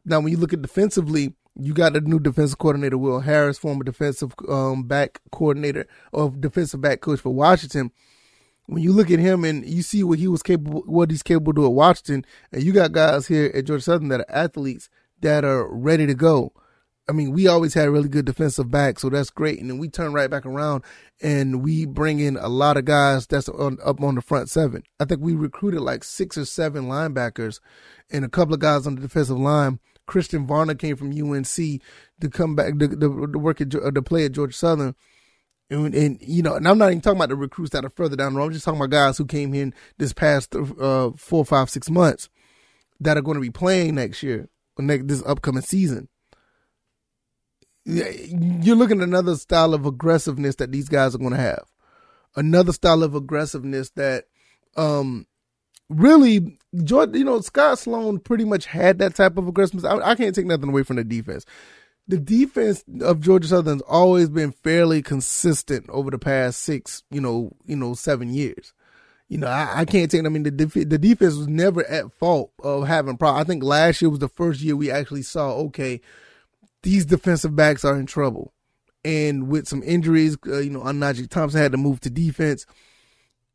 Now, 0.06 0.20
when 0.20 0.32
you 0.32 0.38
look 0.38 0.54
at 0.54 0.62
defensively, 0.62 1.34
you 1.56 1.74
got 1.74 1.98
a 1.98 2.02
new 2.02 2.20
defensive 2.20 2.58
coordinator, 2.58 2.98
Will 2.98 3.20
Harris, 3.20 3.58
former 3.58 3.84
defensive 3.84 4.34
um, 4.48 4.84
back 4.84 5.20
coordinator 5.32 5.88
or 6.14 6.30
defensive 6.30 6.80
back 6.80 7.02
coach 7.02 7.20
for 7.20 7.34
Washington 7.34 7.92
when 8.70 8.84
you 8.84 8.94
look 8.94 9.10
at 9.10 9.20
him 9.20 9.44
and 9.44 9.68
you 9.68 9.82
see 9.82 10.04
what 10.04 10.20
he 10.20 10.28
was 10.28 10.44
capable, 10.44 10.84
what 10.86 11.10
he's 11.10 11.24
capable 11.24 11.54
to 11.54 11.62
do 11.62 11.66
at 11.66 11.74
Washington, 11.74 12.24
and 12.52 12.64
you 12.64 12.72
got 12.72 12.92
guys 12.92 13.28
here 13.28 13.52
at 13.54 13.66
Georgia 13.66 13.82
Southern 13.82 14.10
that 14.10 14.22
are 14.22 14.32
athletes 14.32 14.90
that 15.22 15.44
are 15.44 15.68
ready 15.68 16.06
to 16.06 16.14
go. 16.14 16.54
I 17.10 17.12
mean, 17.12 17.32
we 17.32 17.48
always 17.48 17.74
had 17.74 17.90
really 17.90 18.08
good 18.08 18.26
defensive 18.26 18.70
backs, 18.70 19.02
so 19.02 19.10
that's 19.10 19.32
great. 19.32 19.60
And 19.60 19.68
then 19.68 19.80
we 19.80 19.90
turn 19.90 20.14
right 20.14 20.30
back 20.30 20.46
around 20.46 20.84
and 21.20 21.64
we 21.64 21.88
bring 21.88 22.20
in 22.20 22.38
a 22.38 22.48
lot 22.48 22.78
of 22.78 22.86
guys 22.86 23.26
that's 23.26 23.50
on, 23.50 23.80
up 23.84 24.04
on 24.04 24.14
the 24.14 24.22
front 24.22 24.48
seven. 24.52 24.84
I 25.00 25.06
think 25.06 25.20
we 25.20 25.34
recruited 25.34 25.82
like 25.82 26.04
six 26.04 26.38
or 26.38 26.46
seven 26.46 26.86
linebackers 26.86 27.60
and 28.12 28.24
a 28.24 28.30
couple 28.30 28.54
of 28.54 28.60
guys 28.60 28.86
on 28.86 28.94
the 28.94 29.02
defensive 29.02 29.40
line. 29.40 29.80
Christian 30.06 30.46
Varner 30.46 30.76
came 30.76 30.96
from 30.96 31.10
UNC 31.12 31.48
to 31.48 32.30
come 32.32 32.56
back 32.56 32.78
to, 32.78 32.88
to, 32.88 33.28
to 33.28 33.40
work 33.40 33.62
at 33.62 33.72
to 33.72 34.02
play 34.04 34.26
at 34.26 34.34
Georgia 34.34 34.54
Southern. 34.54 34.96
And, 35.72 35.94
and, 35.94 36.18
you 36.22 36.42
know, 36.42 36.56
and 36.56 36.68
I'm 36.68 36.80
not 36.80 36.90
even 36.90 37.02
talking 37.02 37.18
about 37.18 37.30
the 37.30 37.36
recruits 37.36 37.72
that 37.72 37.86
are 37.86 37.92
further 37.92 38.16
down 38.16 38.34
the 38.34 38.40
road. 38.40 38.48
I'm 38.48 38.54
just 38.54 38.66
talking 38.66 38.80
about 38.80 38.90
guys 38.90 39.18
who 39.18 39.26
came 39.26 39.54
in 39.54 39.74
this 39.98 40.14
past 40.14 40.56
uh, 40.56 41.12
four, 41.16 41.46
five, 41.46 41.70
six 41.70 41.90
months 41.90 42.30
that 43.00 43.18
are 43.18 43.22
going 43.22 43.36
to 43.36 43.42
be 43.42 43.52
playing 43.52 43.96
next 43.96 44.24
year, 44.24 44.50
next 44.78 45.08
this 45.08 45.24
upcoming 45.26 45.62
season. 45.62 46.08
You're 47.86 48.76
looking 48.76 49.02
at 49.02 49.08
another 49.08 49.36
style 49.36 49.74
of 49.74 49.86
aggressiveness 49.86 50.56
that 50.56 50.72
these 50.72 50.90
guys 50.90 51.14
are 51.14 51.20
going 51.20 51.32
to 51.32 51.38
have. 51.38 51.66
Another 52.36 52.74
style 52.74 53.04
of 53.04 53.16
aggressiveness 53.16 53.92
that, 53.92 54.26
um, 54.76 55.28
really, 55.88 56.58
George, 56.84 57.16
you 57.16 57.24
know, 57.24 57.42
Scot 57.42 57.80
Sloan 57.80 58.20
pretty 58.20 58.46
much 58.46 58.66
had 58.66 59.00
that 59.00 59.16
type 59.16 59.38
of 59.38 59.48
aggressiveness. 59.48 59.86
I, 59.86 59.98
I 59.98 60.16
can't 60.16 60.36
take 60.36 60.46
nothing 60.46 60.70
away 60.70 60.84
from 60.84 60.98
the 60.98 61.04
defense 61.04 61.46
the 62.10 62.18
defense 62.18 62.84
of 63.02 63.22
Georgia 63.22 63.48
Southern's 63.48 63.84
always 63.84 64.30
been 64.30 64.52
fairly 64.52 65.04
consistent 65.04 65.88
over 65.90 66.10
the 66.10 66.18
past 66.18 66.60
six, 66.60 67.04
you 67.12 67.22
know, 67.22 67.56
you 67.66 67.76
know, 67.76 67.94
seven 67.94 68.34
years. 68.34 68.74
You 69.28 69.38
know, 69.38 69.46
I, 69.46 69.82
I 69.82 69.86
can't 69.86 70.10
take. 70.10 70.26
I 70.26 70.30
mean, 70.30 70.42
the 70.42 70.50
def- 70.50 70.90
the 70.90 70.98
defense 70.98 71.36
was 71.36 71.48
never 71.48 71.86
at 71.86 72.12
fault 72.14 72.52
of 72.64 72.88
having 72.88 73.16
problems. 73.16 73.46
I 73.46 73.48
think 73.48 73.64
last 73.64 74.02
year 74.02 74.10
was 74.10 74.18
the 74.18 74.28
first 74.28 74.60
year 74.60 74.76
we 74.76 74.90
actually 74.90 75.22
saw, 75.22 75.52
okay, 75.68 76.02
these 76.82 77.06
defensive 77.06 77.56
backs 77.56 77.86
are 77.86 77.96
in 77.96 78.08
trouble, 78.08 78.54
and 79.06 79.48
with 79.48 79.68
some 79.68 79.84
injuries, 79.84 80.36
uh, 80.48 80.58
you 80.58 80.72
know, 80.72 80.80
Najee 80.80 81.30
Thompson 81.30 81.62
had 81.62 81.74
to 81.74 81.78
move 81.78 82.00
to 82.02 82.10
defense. 82.10 82.66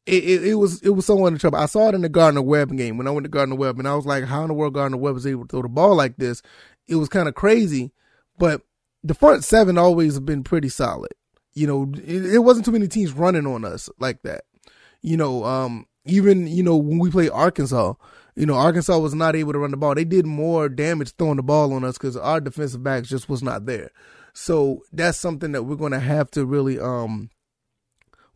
It, 0.06 0.22
it, 0.22 0.44
it, 0.44 0.54
was 0.54 0.80
it 0.82 0.90
was 0.90 1.06
somewhat 1.06 1.32
in 1.32 1.40
trouble. 1.40 1.58
I 1.58 1.66
saw 1.66 1.88
it 1.88 1.96
in 1.96 2.02
the 2.02 2.08
Gardner 2.08 2.42
Webb 2.42 2.76
game 2.76 2.98
when 2.98 3.08
I 3.08 3.10
went 3.10 3.24
to 3.24 3.30
Gardner 3.30 3.56
Webb, 3.56 3.80
and 3.80 3.88
I 3.88 3.96
was 3.96 4.06
like, 4.06 4.22
how 4.22 4.42
in 4.42 4.48
the 4.48 4.54
world 4.54 4.74
Gardner 4.74 4.98
Webb 4.98 5.14
was 5.14 5.26
able 5.26 5.42
to 5.42 5.48
throw 5.48 5.62
the 5.62 5.68
ball 5.68 5.96
like 5.96 6.18
this? 6.18 6.40
It 6.86 6.94
was 6.94 7.08
kind 7.08 7.26
of 7.26 7.34
crazy 7.34 7.90
but 8.38 8.62
the 9.02 9.14
front 9.14 9.44
seven 9.44 9.78
always 9.78 10.14
have 10.14 10.26
been 10.26 10.42
pretty 10.42 10.68
solid. 10.68 11.12
You 11.52 11.66
know, 11.66 11.92
it, 12.04 12.34
it, 12.34 12.38
wasn't 12.38 12.64
too 12.64 12.72
many 12.72 12.88
teams 12.88 13.12
running 13.12 13.46
on 13.46 13.64
us 13.64 13.88
like 13.98 14.22
that. 14.22 14.44
You 15.02 15.16
know, 15.16 15.44
um, 15.44 15.86
even 16.04 16.46
you 16.46 16.62
know 16.62 16.76
when 16.76 16.98
we 16.98 17.10
played 17.10 17.30
Arkansas, 17.30 17.94
you 18.34 18.46
know 18.46 18.54
Arkansas 18.54 18.98
was 18.98 19.14
not 19.14 19.36
able 19.36 19.52
to 19.52 19.58
run 19.58 19.70
the 19.70 19.76
ball. 19.76 19.94
They 19.94 20.04
did 20.04 20.26
more 20.26 20.68
damage 20.68 21.14
throwing 21.16 21.36
the 21.36 21.42
ball 21.42 21.72
on 21.72 21.84
us 21.84 21.96
because 21.96 22.16
our 22.16 22.40
defensive 22.40 22.82
backs 22.82 23.08
just 23.08 23.28
was 23.28 23.42
not 23.42 23.66
there. 23.66 23.90
So 24.32 24.82
that's 24.92 25.18
something 25.18 25.52
that 25.52 25.62
we're 25.62 25.76
going 25.76 25.92
to 25.92 26.00
have 26.00 26.30
to 26.32 26.44
really 26.44 26.80
um 26.80 27.30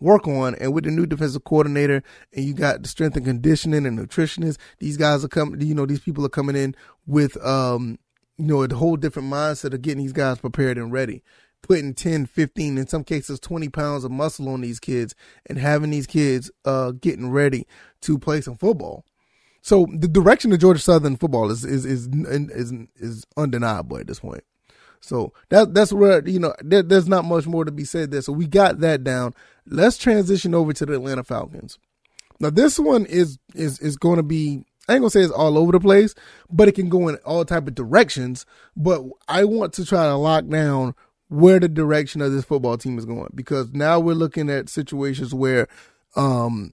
work 0.01 0.29
on. 0.29 0.55
And 0.57 0.73
with 0.73 0.85
the 0.85 0.91
new 0.91 1.07
defensive 1.07 1.45
coordinator, 1.45 2.03
and 2.33 2.45
you 2.45 2.55
got 2.55 2.83
the 2.83 2.89
strength 2.89 3.17
and 3.17 3.27
conditioning 3.27 3.85
and 3.85 3.99
nutritionists, 3.99 4.59
these 4.79 4.97
guys 4.97 5.25
are 5.25 5.29
coming. 5.29 5.61
You 5.61 5.75
know, 5.75 5.87
these 5.87 6.01
people 6.01 6.25
are 6.25 6.31
coming 6.31 6.57
in 6.57 6.75
with 7.07 7.37
um 7.45 7.99
you 8.39 8.47
know, 8.47 8.63
a 8.63 8.75
whole 8.75 8.97
different 8.97 9.31
mindset 9.33 9.75
of 9.75 9.83
getting 9.83 10.03
these 10.03 10.13
guys 10.13 10.39
prepared 10.39 10.79
and 10.79 10.93
ready. 10.93 11.23
putting 11.63 11.95
10, 11.95 12.27
15, 12.27 12.79
in 12.79 12.87
some 12.87 13.05
cases 13.05 13.41
20 13.41 13.69
pounds 13.69 14.05
of 14.05 14.11
muscle 14.11 14.49
on 14.49 14.61
these 14.61 14.81
kids 14.81 15.15
and 15.47 15.59
having 15.59 15.91
these 15.91 16.07
kids 16.07 16.51
uh, 16.65 16.93
getting 16.93 17.31
ready 17.31 17.67
to 18.03 18.19
play 18.19 18.41
some 18.41 18.57
football. 18.57 19.05
So 19.63 19.87
the 19.93 20.09
direction 20.09 20.53
of 20.53 20.61
Georgia 20.61 20.81
Southern 20.81 21.17
football 21.17 21.51
is 21.51 21.65
is 21.65 21.85
is 21.85 22.09
is, 22.13 22.73
is 22.97 23.27
undeniable 23.37 23.99
at 23.99 24.07
this 24.07 24.21
point. 24.21 24.45
So 25.01 25.33
that 25.51 25.75
that's 25.75 25.93
where 25.93 26.27
you 26.27 26.39
know 26.39 26.55
there, 26.61 26.83
there's 26.83 27.09
not 27.09 27.25
much 27.25 27.47
more 27.47 27.65
to 27.65 27.73
be 27.73 27.85
said 27.85 28.11
there. 28.11 28.23
So 28.23 28.33
we 28.33 28.47
got 28.47 28.81
that 28.81 29.05
down. 29.05 29.35
Let's 29.67 29.99
transition 29.99 30.55
over 30.55 30.73
to 30.73 30.87
the 30.87 30.95
Atlanta 30.95 31.25
Falcons. 31.25 31.79
Now 32.41 32.51
this 32.51 32.79
one 32.79 33.05
is 33.07 33.39
is 33.55 33.81
is 33.81 33.97
going 33.97 34.17
to 34.17 34.23
be 34.23 34.65
I 34.89 34.95
ain't 34.95 35.03
gonna 35.03 35.11
say 35.11 35.23
it's 35.23 35.33
all 35.33 35.59
over 35.59 35.73
the 35.73 35.81
place, 35.81 36.15
but 36.51 36.69
it 36.69 36.73
can 36.75 36.89
go 36.89 37.09
in 37.09 37.17
all 37.25 37.45
type 37.45 37.69
of 37.69 37.75
directions. 37.75 38.47
But 38.77 39.05
I 39.29 39.45
want 39.45 39.73
to 39.75 39.85
try 39.85 40.07
to 40.07 40.17
lock 40.17 40.47
down 40.49 40.95
where 41.29 41.61
the 41.61 41.69
direction 41.69 42.23
of 42.23 42.33
this 42.33 42.45
football 42.45 42.79
team 42.79 42.99
is 42.99 43.05
going 43.05 43.29
because 43.35 43.73
now 43.73 44.01
we're 44.01 44.15
looking 44.15 44.49
at 44.51 44.69
situations 44.69 45.35
where 45.35 45.69
um 46.17 46.73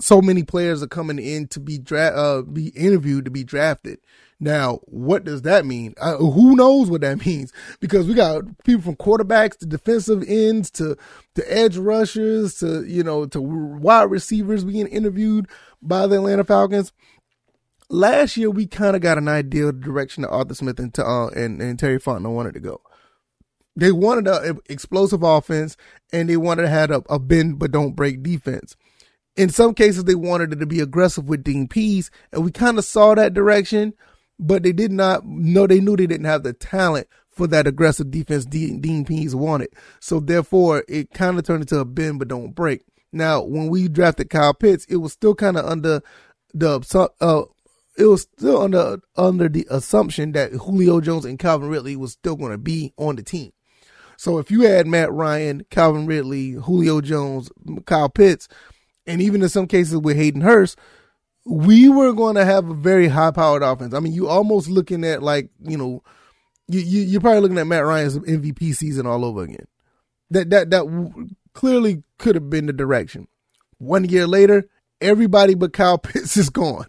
so 0.00 0.20
many 0.20 0.42
players 0.42 0.82
are 0.82 0.88
coming 0.88 1.18
in 1.18 1.48
to 1.48 1.60
be 1.60 1.78
dra- 1.78 2.14
uh, 2.14 2.42
be 2.42 2.68
interviewed 2.68 3.24
to 3.24 3.30
be 3.30 3.42
drafted. 3.42 3.98
Now, 4.40 4.78
what 4.84 5.24
does 5.24 5.42
that 5.42 5.66
mean? 5.66 5.94
Uh, 6.00 6.16
who 6.16 6.54
knows 6.54 6.88
what 6.88 7.00
that 7.00 7.24
means? 7.26 7.52
Because 7.80 8.06
we 8.06 8.14
got 8.14 8.44
people 8.64 8.82
from 8.82 8.96
quarterbacks 8.96 9.58
to 9.58 9.66
defensive 9.66 10.24
ends 10.28 10.70
to 10.72 10.96
to 11.34 11.52
edge 11.52 11.76
rushers 11.76 12.58
to 12.60 12.84
you 12.84 13.02
know 13.02 13.26
to 13.26 13.40
wide 13.40 14.10
receivers 14.10 14.64
being 14.64 14.86
interviewed 14.86 15.48
by 15.82 16.06
the 16.06 16.16
Atlanta 16.16 16.44
Falcons. 16.44 16.92
Last 17.90 18.36
year, 18.36 18.50
we 18.50 18.66
kind 18.66 18.94
of 18.94 19.02
got 19.02 19.18
an 19.18 19.28
idea 19.28 19.66
of 19.66 19.80
the 19.80 19.86
direction 19.86 20.22
that 20.22 20.30
Arthur 20.30 20.54
Smith 20.54 20.78
and 20.78 20.96
uh, 20.98 21.28
and, 21.28 21.60
and 21.62 21.78
Terry 21.78 21.98
Fontenot 21.98 22.34
wanted 22.34 22.54
to 22.54 22.60
go. 22.60 22.82
They 23.76 23.92
wanted 23.92 24.26
an 24.26 24.58
explosive 24.68 25.22
offense 25.22 25.76
and 26.12 26.28
they 26.28 26.36
wanted 26.36 26.62
to 26.62 26.68
have 26.68 26.90
a, 26.90 27.02
a 27.08 27.18
bend 27.18 27.58
but 27.58 27.70
don't 27.70 27.94
break 27.94 28.22
defense. 28.22 28.76
In 29.36 29.50
some 29.50 29.72
cases, 29.72 30.04
they 30.04 30.16
wanted 30.16 30.52
it 30.52 30.56
to 30.56 30.66
be 30.66 30.80
aggressive 30.80 31.28
with 31.28 31.44
Dean 31.44 31.68
Pees, 31.68 32.10
and 32.32 32.44
we 32.44 32.50
kind 32.50 32.76
of 32.76 32.84
saw 32.84 33.14
that 33.14 33.34
direction, 33.34 33.94
but 34.38 34.64
they 34.64 34.72
did 34.72 34.90
not 34.90 35.24
know 35.24 35.66
they 35.66 35.80
knew 35.80 35.96
they 35.96 36.08
didn't 36.08 36.26
have 36.26 36.42
the 36.42 36.52
talent 36.52 37.06
for 37.28 37.46
that 37.46 37.68
aggressive 37.68 38.10
defense 38.10 38.44
Dean, 38.44 39.04
Pees 39.04 39.34
wanted. 39.36 39.68
So 40.00 40.18
therefore, 40.18 40.84
it 40.88 41.12
kind 41.12 41.38
of 41.38 41.44
turned 41.44 41.62
into 41.62 41.78
a 41.78 41.84
bend 41.84 42.18
but 42.18 42.28
don't 42.28 42.52
break. 42.52 42.82
Now, 43.12 43.42
when 43.42 43.68
we 43.68 43.86
drafted 43.88 44.28
Kyle 44.28 44.52
Pitts, 44.52 44.84
it 44.86 44.96
was 44.96 45.12
still 45.12 45.36
kind 45.36 45.56
of 45.56 45.64
under 45.64 46.02
the 46.52 47.08
uh, 47.20 47.42
it 47.98 48.04
was 48.04 48.22
still 48.22 48.62
under 48.62 49.00
under 49.16 49.48
the 49.48 49.66
assumption 49.70 50.32
that 50.32 50.52
Julio 50.52 51.00
Jones 51.00 51.24
and 51.24 51.38
Calvin 51.38 51.68
Ridley 51.68 51.96
was 51.96 52.12
still 52.12 52.36
going 52.36 52.52
to 52.52 52.58
be 52.58 52.92
on 52.96 53.16
the 53.16 53.22
team. 53.22 53.52
So 54.16 54.38
if 54.38 54.50
you 54.50 54.62
had 54.62 54.86
Matt 54.86 55.12
Ryan, 55.12 55.64
Calvin 55.70 56.06
Ridley, 56.06 56.52
Julio 56.52 57.00
Jones, 57.00 57.50
Kyle 57.86 58.08
Pitts, 58.08 58.48
and 59.06 59.20
even 59.20 59.42
in 59.42 59.48
some 59.48 59.66
cases 59.66 59.96
with 59.96 60.16
Hayden 60.16 60.40
Hurst, 60.40 60.78
we 61.44 61.88
were 61.88 62.12
going 62.12 62.36
to 62.36 62.44
have 62.44 62.68
a 62.68 62.74
very 62.74 63.08
high 63.08 63.30
powered 63.30 63.62
offense. 63.62 63.94
I 63.94 64.00
mean, 64.00 64.12
you 64.12 64.28
almost 64.28 64.68
looking 64.68 65.04
at 65.04 65.22
like, 65.22 65.50
you 65.60 65.76
know, 65.76 66.02
you, 66.68 66.80
you 66.80 67.00
you're 67.02 67.20
probably 67.20 67.40
looking 67.40 67.58
at 67.58 67.66
Matt 67.66 67.84
Ryan's 67.84 68.18
MVP 68.18 68.74
season 68.74 69.06
all 69.06 69.24
over 69.24 69.42
again. 69.42 69.66
That 70.30 70.50
that 70.50 70.70
that 70.70 71.28
clearly 71.52 72.04
could 72.18 72.36
have 72.36 72.48
been 72.48 72.66
the 72.66 72.72
direction. 72.72 73.26
One 73.78 74.04
year 74.04 74.26
later, 74.26 74.68
everybody 75.00 75.54
but 75.54 75.72
Kyle 75.72 75.98
Pitts 75.98 76.36
is 76.36 76.50
gone. 76.50 76.86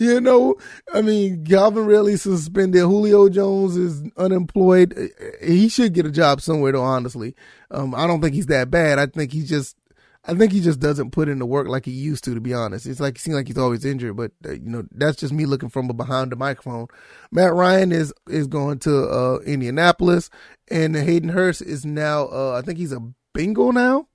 You 0.10 0.18
know, 0.18 0.54
I 0.94 1.02
mean, 1.02 1.44
Calvin 1.44 1.84
Ridley 1.84 2.16
suspended. 2.16 2.80
Julio 2.80 3.28
Jones 3.28 3.76
is 3.76 4.02
unemployed. 4.16 5.12
He 5.42 5.68
should 5.68 5.92
get 5.92 6.06
a 6.06 6.10
job 6.10 6.40
somewhere, 6.40 6.72
though. 6.72 6.82
Honestly, 6.82 7.34
um, 7.70 7.94
I 7.94 8.06
don't 8.06 8.22
think 8.22 8.34
he's 8.34 8.46
that 8.46 8.70
bad. 8.70 8.98
I 8.98 9.04
think 9.04 9.30
he 9.30 9.42
just 9.42 9.76
I 10.24 10.34
think 10.34 10.52
he 10.52 10.60
just 10.60 10.80
doesn't 10.80 11.12
put 11.12 11.28
in 11.28 11.38
the 11.38 11.46
work 11.46 11.66
like 11.66 11.86
he 11.86 11.92
used 11.92 12.24
to. 12.24 12.34
To 12.34 12.40
be 12.40 12.52
honest, 12.52 12.86
it's 12.86 13.00
like 13.00 13.16
it 13.16 13.20
seems 13.20 13.34
like 13.36 13.46
he's 13.46 13.58
always 13.58 13.84
injured. 13.84 14.16
But 14.16 14.32
uh, 14.44 14.52
you 14.52 14.70
know, 14.70 14.84
that's 14.92 15.16
just 15.16 15.32
me 15.32 15.46
looking 15.46 15.70
from 15.70 15.88
behind 15.88 16.32
the 16.32 16.36
microphone. 16.36 16.88
Matt 17.30 17.54
Ryan 17.54 17.90
is 17.90 18.12
is 18.28 18.46
going 18.46 18.78
to 18.80 19.08
uh, 19.08 19.38
Indianapolis, 19.46 20.28
and 20.70 20.94
Hayden 20.94 21.30
Hurst 21.30 21.62
is 21.62 21.86
now. 21.86 22.26
Uh, 22.28 22.58
I 22.58 22.62
think 22.62 22.78
he's 22.78 22.92
a 22.92 23.00
Bengal 23.32 23.72
now. 23.72 24.08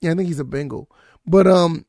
Yeah, 0.00 0.12
I 0.12 0.14
think 0.14 0.28
he's 0.28 0.40
a 0.40 0.44
Bengal. 0.44 0.90
But 1.26 1.46
um, 1.46 1.84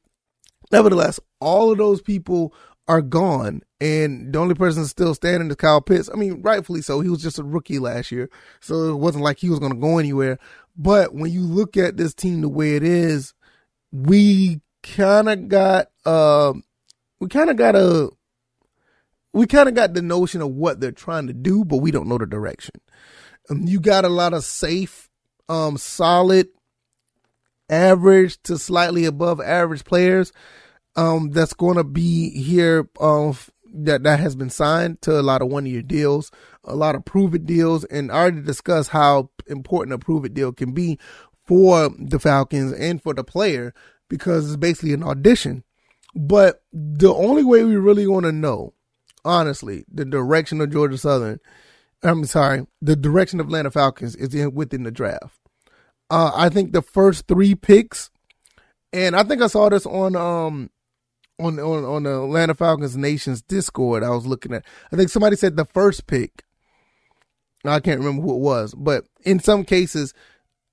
nevertheless, 0.72 1.20
all 1.40 1.72
of 1.72 1.78
those 1.78 2.02
people 2.02 2.54
are 2.88 3.02
gone, 3.02 3.62
and 3.82 4.32
the 4.34 4.40
only 4.40 4.56
person 4.56 4.86
still 4.86 5.14
standing 5.14 5.50
is 5.50 5.56
Kyle 5.56 5.82
Pitts. 5.82 6.10
I 6.12 6.18
mean, 6.18 6.42
rightfully 6.42 6.82
so. 6.82 7.02
He 7.02 7.10
was 7.10 7.22
just 7.22 7.40
a 7.40 7.44
rookie 7.44 7.80
last 7.80 8.12
year, 8.12 8.30
so 8.62 8.90
it 8.90 8.96
wasn't 8.96 9.24
like 9.24 9.40
he 9.40 9.50
was 9.50 9.60
going 9.60 9.74
to 9.74 9.78
go 9.78 9.98
anywhere. 9.98 10.40
But 10.78 11.14
when 11.14 11.32
you 11.32 11.42
look 11.42 11.76
at 11.76 11.98
this 11.98 12.14
team 12.14 12.42
the 12.42 12.50
way 12.50 12.76
it 12.76 12.84
is, 12.84 13.34
we 13.92 14.62
kind 14.84 15.30
of 15.30 15.48
got 15.48 15.88
uh, 16.06 16.54
we 17.20 17.28
kind 17.28 17.50
of 17.50 17.58
got 17.58 17.76
a 17.76 18.10
we 19.34 19.48
kind 19.48 19.70
of 19.70 19.76
got 19.76 19.94
the 19.94 20.02
notion 20.02 20.42
of 20.42 20.50
what 20.50 20.80
they're 20.80 20.92
trying 20.92 21.28
to 21.28 21.34
do, 21.34 21.66
but 21.66 21.78
we 21.78 21.92
don't 21.92 22.08
know 22.08 22.18
the 22.18 22.26
direction. 22.26 22.76
Um, 23.50 23.64
you 23.64 23.80
got 23.80 24.06
a 24.06 24.10
lot 24.10 24.34
of 24.34 24.44
safe, 24.44 25.10
um, 25.50 25.78
solid, 25.78 26.48
average 27.70 28.42
to 28.44 28.58
slightly 28.58 29.06
above 29.06 29.42
average 29.42 29.84
players 29.84 30.32
um, 30.98 31.30
that's 31.30 31.54
going 31.54 31.78
to 31.78 31.84
be 31.84 32.32
here 32.32 32.90
um, 33.00 33.38
that 33.74 34.04
that 34.04 34.20
has 34.20 34.36
been 34.36 34.50
signed 34.50 35.02
to 35.04 35.20
a 35.20 35.22
lot 35.22 35.42
of 35.42 35.50
one 35.50 35.66
year 35.66 35.84
deals, 35.84 36.32
a 36.64 36.76
lot 36.76 36.96
of 36.96 37.06
prove 37.06 37.36
it 37.36 37.46
deals, 37.46 37.86
and 37.86 38.12
I 38.12 38.16
already 38.16 38.42
discussed 38.42 38.90
how 38.90 39.30
important 39.46 39.94
a 39.94 40.00
prove 40.00 40.26
it 40.26 40.34
deal 40.34 40.52
can 40.52 40.74
be 40.74 40.98
for 41.46 41.90
the 41.98 42.20
Falcons 42.20 42.74
and 42.74 43.02
for 43.02 43.14
the 43.14 43.24
player 43.24 43.74
because 44.10 44.48
it's 44.48 44.58
basically 44.58 44.94
an 44.94 45.04
audition. 45.04 45.64
But 46.16 46.64
the 46.74 47.14
only 47.14 47.44
way 47.44 47.64
we 47.64 47.76
really 47.76 48.08
want 48.08 48.26
to 48.26 48.32
know, 48.32 48.74
honestly, 49.24 49.86
the 49.92 50.04
direction 50.04 50.60
of 50.62 50.72
Georgia 50.72 50.98
Southern, 50.98 51.40
I'm 52.02 52.26
sorry, 52.26 52.66
the 52.82 52.96
direction 52.96 53.40
of 53.40 53.48
Atlanta 53.48 53.70
Falcons 53.70 54.16
is 54.16 54.34
in, 54.34 54.54
within 54.56 54.84
the 54.84 54.92
draft. 54.92 55.40
Uh, 56.10 56.32
I 56.34 56.50
think 56.50 56.72
the 56.72 56.82
first 56.82 57.28
three 57.28 57.54
picks, 57.54 58.10
and 58.92 59.16
I 59.16 59.24
think 59.24 59.42
I 59.42 59.48
saw 59.48 59.70
this 59.70 59.86
on 59.86 60.16
um 60.16 60.72
on 61.40 61.60
on 61.60 61.86
on 61.86 62.04
the 62.04 62.24
Atlanta 62.24 62.56
Falcons 62.56 62.98
Nation's 62.98 63.42
Discord. 63.42 64.04
I 64.04 64.10
was 64.10 64.26
looking 64.26 64.54
at. 64.54 64.66
I 64.92 64.96
think 64.96 65.10
somebody 65.10 65.36
said 65.36 65.56
the 65.56 65.66
first 65.66 66.08
pick. 66.08 66.44
I 67.66 67.80
can't 67.80 68.00
remember 68.00 68.22
who 68.22 68.36
it 68.36 68.40
was, 68.40 68.74
but 68.76 69.06
in 69.26 69.40
some 69.40 69.66
cases, 69.66 70.14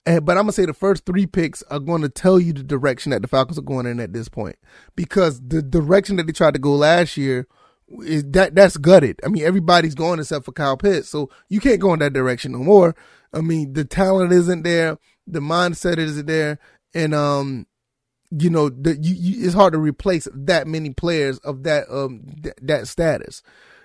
Eh, 0.07 0.21
but 0.21 0.37
I'm 0.37 0.45
gonna 0.45 0.53
say 0.53 0.67
the 0.67 0.75
first 0.75 1.07
three 1.07 1.27
picks 1.27 1.63
are 1.65 1.81
going 1.81 2.03
to 2.03 2.11
tell 2.11 2.39
you 2.39 2.53
the 2.53 2.63
direction 2.63 3.11
that 3.11 3.23
the 3.23 3.29
Falcons 3.29 3.59
are 3.59 3.63
going 3.63 3.87
in 3.87 4.01
at 4.01 4.13
this 4.13 4.29
point, 4.29 4.57
because 4.97 5.41
the 5.41 5.63
direction 5.63 6.17
that 6.17 6.27
they 6.27 6.33
tried 6.33 6.55
to 6.55 6.61
go 6.61 6.75
last 6.75 7.17
year 7.17 7.47
is 8.03 8.23
that 8.33 8.55
that's 8.55 8.77
gutted. 8.77 9.19
I 9.25 9.29
mean, 9.29 9.45
everybody's 9.45 9.95
going 9.95 10.21
except 10.21 10.45
for 10.45 10.53
Kyle 10.53 10.77
Pitts, 10.77 11.09
so 11.09 11.31
you 11.49 11.59
can't 11.59 11.81
go 11.81 11.95
in 11.95 12.01
that 12.01 12.13
direction 12.13 12.53
no 12.53 12.59
more. 12.59 12.95
I 13.33 13.41
mean, 13.41 13.73
the 13.73 13.85
talent 13.85 14.33
isn't 14.33 14.63
there, 14.63 14.99
the 15.27 15.41
mindset 15.41 15.97
isn't 15.97 16.27
there, 16.27 16.59
and 16.95 17.15
um, 17.15 17.67
you 18.39 18.51
know, 18.51 18.69
the, 18.69 18.97
you, 18.97 19.15
you, 19.15 19.47
it's 19.47 19.55
hard 19.55 19.73
to 19.73 19.79
replace 19.79 20.29
that 20.33 20.67
many 20.67 20.91
players 20.91 21.39
of 21.39 21.63
that 21.65 21.89
um 21.91 22.23
th- 22.43 22.57
that 22.63 22.89
status. 22.89 23.43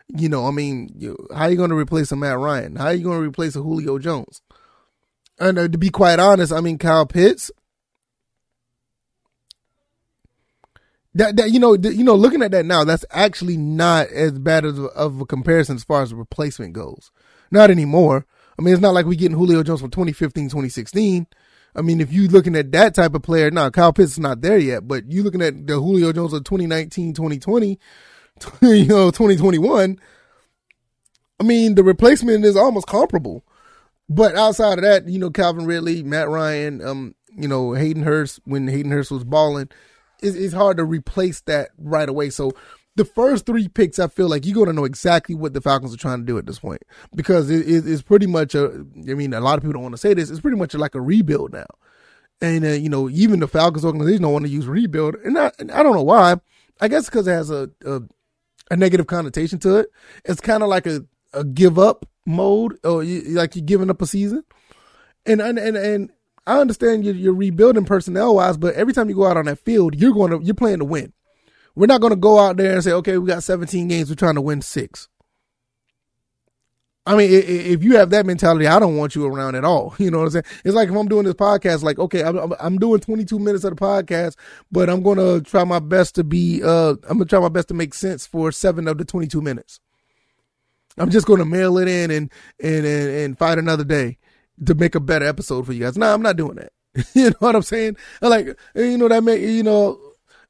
You 0.08 0.28
know, 0.28 0.48
I 0.48 0.52
mean, 0.52 0.90
you, 0.98 1.16
how 1.32 1.44
are 1.44 1.52
you 1.52 1.58
going 1.58 1.70
to 1.70 1.76
replace 1.78 2.12
a 2.12 2.16
Matt 2.16 2.40
Ryan? 2.40 2.76
How 2.78 2.88
are 2.88 2.94
you 2.94 3.04
going 3.04 3.22
to 3.22 3.28
replace 3.28 3.56
a 3.56 3.62
Julio 3.62 4.00
Jones? 4.00 4.42
And 5.40 5.60
uh, 5.60 5.68
to 5.68 5.78
be 5.78 5.90
quite 5.90 6.20
honest, 6.20 6.52
I 6.52 6.62
mean 6.62 6.78
Kyle 6.78 7.06
Pitts. 7.06 7.52
That, 11.16 11.36
that 11.38 11.52
you 11.52 11.60
know 11.60 11.76
you 11.76 12.04
know 12.04 12.16
looking 12.16 12.42
at 12.42 12.52
that 12.52 12.66
now, 12.66 12.84
that's 12.84 13.06
actually 13.12 13.58
not 13.58 14.08
as 14.08 14.38
bad 14.40 14.66
as 14.66 14.80
of 14.80 15.22
a 15.22 15.26
comparison 15.26 15.76
as 15.76 15.84
far 15.84 16.02
as 16.02 16.14
replacement 16.14 16.74
goes. 16.74 17.12
Not 17.52 17.72
anymore. 17.72 18.26
I 18.58 18.62
mean, 18.62 18.74
it's 18.74 18.82
not 18.82 18.94
like 18.94 19.06
we 19.06 19.16
getting 19.16 19.38
Julio 19.38 19.64
Jones 19.64 19.80
from 19.80 19.90
2015, 19.90 20.46
2016. 20.46 21.28
I 21.76 21.82
mean, 21.82 22.02
if 22.02 22.12
you 22.12 22.28
looking 22.28 22.56
at 22.56 22.72
that 22.72 22.96
type 22.96 23.14
of 23.14 23.22
player, 23.22 23.52
now 23.52 23.70
Kyle 23.70 23.94
Pitts 23.94 24.14
is 24.14 24.20
not 24.20 24.42
there 24.42 24.58
yet, 24.58 24.88
but 24.88 25.12
you 25.12 25.24
looking 25.24 25.42
at 25.42 25.68
the 25.68 25.76
Julio 25.76 26.12
Jones 26.12 26.34
of 26.34 26.44
2019, 26.44 27.14
2020, 27.14 27.68
you 28.62 28.86
know, 28.86 29.12
2021. 29.12 30.00
I 31.40 31.44
mean, 31.44 31.76
the 31.76 31.84
replacement 31.84 32.44
is 32.44 32.58
almost 32.58 32.88
comparable. 32.88 33.44
But 34.10 34.36
outside 34.36 34.80
of 34.80 34.84
that, 34.84 35.08
you 35.08 35.20
know, 35.20 35.30
Calvin 35.30 35.66
Ridley, 35.66 36.02
Matt 36.02 36.30
Ryan, 36.30 36.86
um, 36.86 37.16
you 37.38 37.48
know, 37.48 37.74
Hayden 37.74 38.04
Hurst, 38.04 38.40
when 38.44 38.68
Hayden 38.68 38.92
Hurst 38.92 39.12
was 39.12 39.24
balling, 39.24 39.70
it's, 40.22 40.36
it's 40.36 40.54
hard 40.54 40.78
to 40.78 40.84
replace 40.84 41.42
that 41.42 41.70
right 41.78 42.10
away. 42.10 42.32
So 42.32 42.52
the 42.96 43.06
first 43.06 43.46
three 43.46 43.68
picks, 43.68 44.00
I 44.00 44.08
feel 44.08 44.28
like 44.28 44.46
you're 44.46 44.56
going 44.56 44.68
to 44.68 44.74
know 44.74 44.86
exactly 44.86 45.36
what 45.36 45.54
the 45.54 45.62
Falcons 45.62 45.94
are 45.94 45.98
trying 45.98 46.20
to 46.20 46.26
do 46.26 46.38
at 46.38 46.46
this 46.46 46.60
point 46.60 46.84
because 47.16 47.50
it, 47.50 47.68
it, 47.68 47.88
it's 47.88 48.02
pretty 48.02 48.28
much 48.28 48.56
a, 48.56 48.86
I 49.10 49.14
mean, 49.14 49.34
a 49.34 49.40
lot 49.40 49.58
of 49.58 49.64
people 49.64 49.74
don't 49.74 49.84
want 49.84 49.94
to 49.94 50.00
say 50.00 50.14
this. 50.14 50.30
It's 50.30 50.42
pretty 50.42 50.58
much 50.58 50.74
like 50.74 50.96
a 50.96 51.02
rebuild 51.02 51.54
now. 51.54 51.68
And, 52.42 52.66
uh, 52.66 52.70
you 52.70 52.90
know, 52.90 53.10
even 53.10 53.40
the 53.40 53.48
Falcons 53.48 53.86
organization 53.86 54.24
don't 54.24 54.34
want 54.34 54.46
to 54.46 54.52
use 54.52 54.68
rebuild. 54.68 55.16
And 55.16 55.38
I, 55.38 55.52
and 55.60 55.72
I 55.72 55.84
don't 55.84 55.96
know 55.96 56.04
why. 56.04 56.36
I 56.82 56.88
guess 56.88 57.06
because 57.06 57.28
it 57.28 57.32
has 57.32 57.50
a, 57.50 57.70
a, 57.86 58.02
a 58.72 58.76
negative 58.76 59.08
connotation 59.08 59.60
to 59.60 59.78
it. 59.78 59.92
It's 60.26 60.42
kind 60.42 60.64
of 60.64 60.70
like 60.70 60.88
a, 60.88 61.06
a 61.34 61.44
give 61.44 61.78
up 61.78 62.06
mode 62.26 62.80
or 62.84 63.04
you, 63.04 63.22
like 63.32 63.56
you're 63.56 63.66
giving 63.66 63.90
up 63.90 64.02
a 64.02 64.08
season. 64.08 64.44
And 65.26 65.42
and 65.42 65.60
and, 65.60 65.76
and 65.76 66.12
I 66.48 66.60
understand 66.60 67.04
you're, 67.04 67.16
you're 67.16 67.34
rebuilding 67.34 67.86
personnel 67.86 68.36
wise, 68.36 68.58
but 68.58 68.76
every 68.76 68.94
time 68.94 69.10
you 69.10 69.16
go 69.16 69.26
out 69.26 69.38
on 69.38 69.46
that 69.46 69.60
field, 69.60 69.96
you're 69.96 70.14
going 70.14 70.32
to 70.32 70.46
you're 70.46 70.56
playing 70.56 70.80
to 70.80 70.86
win. 70.86 71.14
We're 71.76 71.88
not 71.88 72.02
going 72.02 72.12
to 72.12 72.18
go 72.18 72.40
out 72.40 72.58
there 72.58 72.74
and 72.74 72.84
say, 72.84 72.92
okay, 72.92 73.18
we 73.18 73.28
got 73.28 73.44
17 73.44 73.88
games, 73.88 74.10
we're 74.10 74.16
trying 74.16 74.36
to 74.36 74.42
win 74.42 74.62
six. 74.62 75.08
I 77.06 77.16
mean, 77.16 77.30
if 77.32 77.84
you 77.84 77.96
have 77.98 78.12
that 78.12 78.28
mentality, 78.28 78.68
I 78.68 78.78
don't 78.78 78.96
want 78.96 79.16
you 79.16 79.26
around 79.26 79.56
at 79.56 79.66
all. 79.66 79.96
You 80.00 80.12
know 80.12 80.20
what 80.20 80.26
I'm 80.26 80.30
saying? 80.32 80.46
It's 80.64 80.76
like 80.76 80.90
if 80.90 80.96
I'm 80.96 81.08
doing 81.08 81.26
this 81.26 81.34
podcast, 81.34 81.82
like, 81.82 81.98
okay, 81.98 82.24
I'm, 82.24 82.54
I'm 82.60 82.78
doing 82.78 83.00
22 83.00 83.40
minutes 83.40 83.64
of 83.64 83.76
the 83.76 83.82
podcast, 83.82 84.36
but 84.72 84.90
I'm 84.90 85.02
going 85.02 85.18
to 85.18 85.42
try 85.42 85.64
my 85.64 85.80
best 85.80 86.16
to 86.16 86.24
be, 86.24 86.62
uh, 86.64 86.92
I'm 87.10 87.18
going 87.18 87.20
to 87.20 87.26
try 87.26 87.40
my 87.40 87.50
best 87.50 87.70
to 87.70 87.74
make 87.74 87.94
sense 87.96 88.28
for 88.28 88.52
seven 88.52 88.88
of 88.88 89.00
the 89.00 89.06
22 89.06 89.42
minutes. 89.42 89.80
I'm 91.00 91.10
just 91.10 91.26
going 91.26 91.40
to 91.40 91.46
mail 91.46 91.78
it 91.80 91.88
in 91.88 92.12
and, 92.12 92.32
and, 92.62 92.86
and, 92.86 93.10
and 93.10 93.38
fight 93.38 93.58
another 93.58 93.84
day 93.84 94.18
to 94.66 94.76
make 94.76 94.94
a 94.94 95.00
better 95.00 95.26
episode 95.26 95.66
for 95.66 95.74
you 95.74 95.80
guys. 95.86 95.98
No, 95.98 96.14
I'm 96.14 96.22
not 96.22 96.38
doing 96.38 96.58
that. 96.58 96.74
you 97.16 97.30
know 97.30 97.36
what 97.40 97.56
I'm 97.56 97.62
saying? 97.62 97.98
Like, 98.22 98.58
you 98.76 98.98
know, 98.98 99.08
that 99.08 99.24
may, 99.24 99.38
you 99.38 99.64
know, 99.64 100.00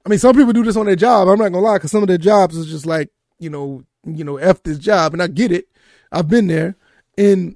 I 0.05 0.09
mean, 0.09 0.19
some 0.19 0.35
people 0.35 0.53
do 0.53 0.63
this 0.63 0.77
on 0.77 0.85
their 0.85 0.95
job. 0.95 1.27
I'm 1.27 1.37
not 1.37 1.51
gonna 1.51 1.65
lie, 1.65 1.77
because 1.77 1.91
some 1.91 2.03
of 2.03 2.07
their 2.07 2.17
jobs 2.17 2.55
is 2.55 2.67
just 2.67 2.85
like, 2.85 3.09
you 3.39 3.49
know, 3.49 3.83
you 4.05 4.23
know, 4.23 4.37
f 4.37 4.63
this 4.63 4.77
job, 4.77 5.13
and 5.13 5.21
I 5.21 5.27
get 5.27 5.51
it. 5.51 5.67
I've 6.11 6.27
been 6.27 6.47
there, 6.47 6.75
and 7.17 7.55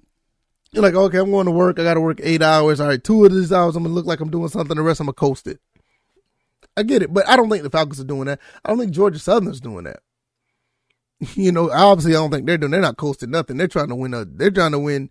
you're 0.72 0.84
like, 0.84 0.96
okay, 0.96 1.20
I'm 1.20 1.32
going 1.32 1.46
to 1.46 1.52
work. 1.52 1.80
I 1.80 1.84
got 1.84 1.94
to 1.94 2.02
work 2.02 2.20
eight 2.24 2.42
hours. 2.42 2.80
All 2.80 2.88
right, 2.88 3.04
two 3.04 3.26
of 3.26 3.32
these 3.32 3.54
hours, 3.54 3.76
I'm 3.76 3.84
gonna 3.84 3.96
look 3.96 4.06
like 4.06 4.20
I'm 4.20 4.32
doing 4.32 4.50
something. 4.50 4.76
The 4.76 4.84
rest, 4.84 5.00
I'm 5.00 5.06
gonna 5.06 5.14
coast 5.14 5.48
it. 5.48 5.60
I 6.76 6.84
get 6.84 7.04
it, 7.04 7.14
but 7.14 7.28
I 7.28 7.36
don't 7.36 7.50
think 7.50 7.64
the 7.64 7.70
Falcons 7.70 8.00
are 8.00 8.06
doing 8.06 8.26
that. 8.26 8.40
I 8.66 8.70
don't 8.70 8.80
think 8.80 8.92
Georgia 8.92 9.20
Southern's 9.20 9.62
doing 9.62 9.86
that. 9.86 10.00
You 11.36 11.54
know, 11.54 11.72
obviously, 11.72 12.16
I 12.16 12.20
don't 12.20 12.32
think 12.32 12.46
they're 12.46 12.58
doing. 12.58 12.72
They're 12.72 12.82
not 12.82 12.98
coasting 12.98 13.32
nothing. 13.32 13.56
They're 13.56 13.68
trying 13.70 13.88
to 13.88 13.96
win 13.96 14.14
a. 14.14 14.26
They're 14.26 14.52
trying 14.52 14.74
to 14.74 14.80
win 14.80 15.10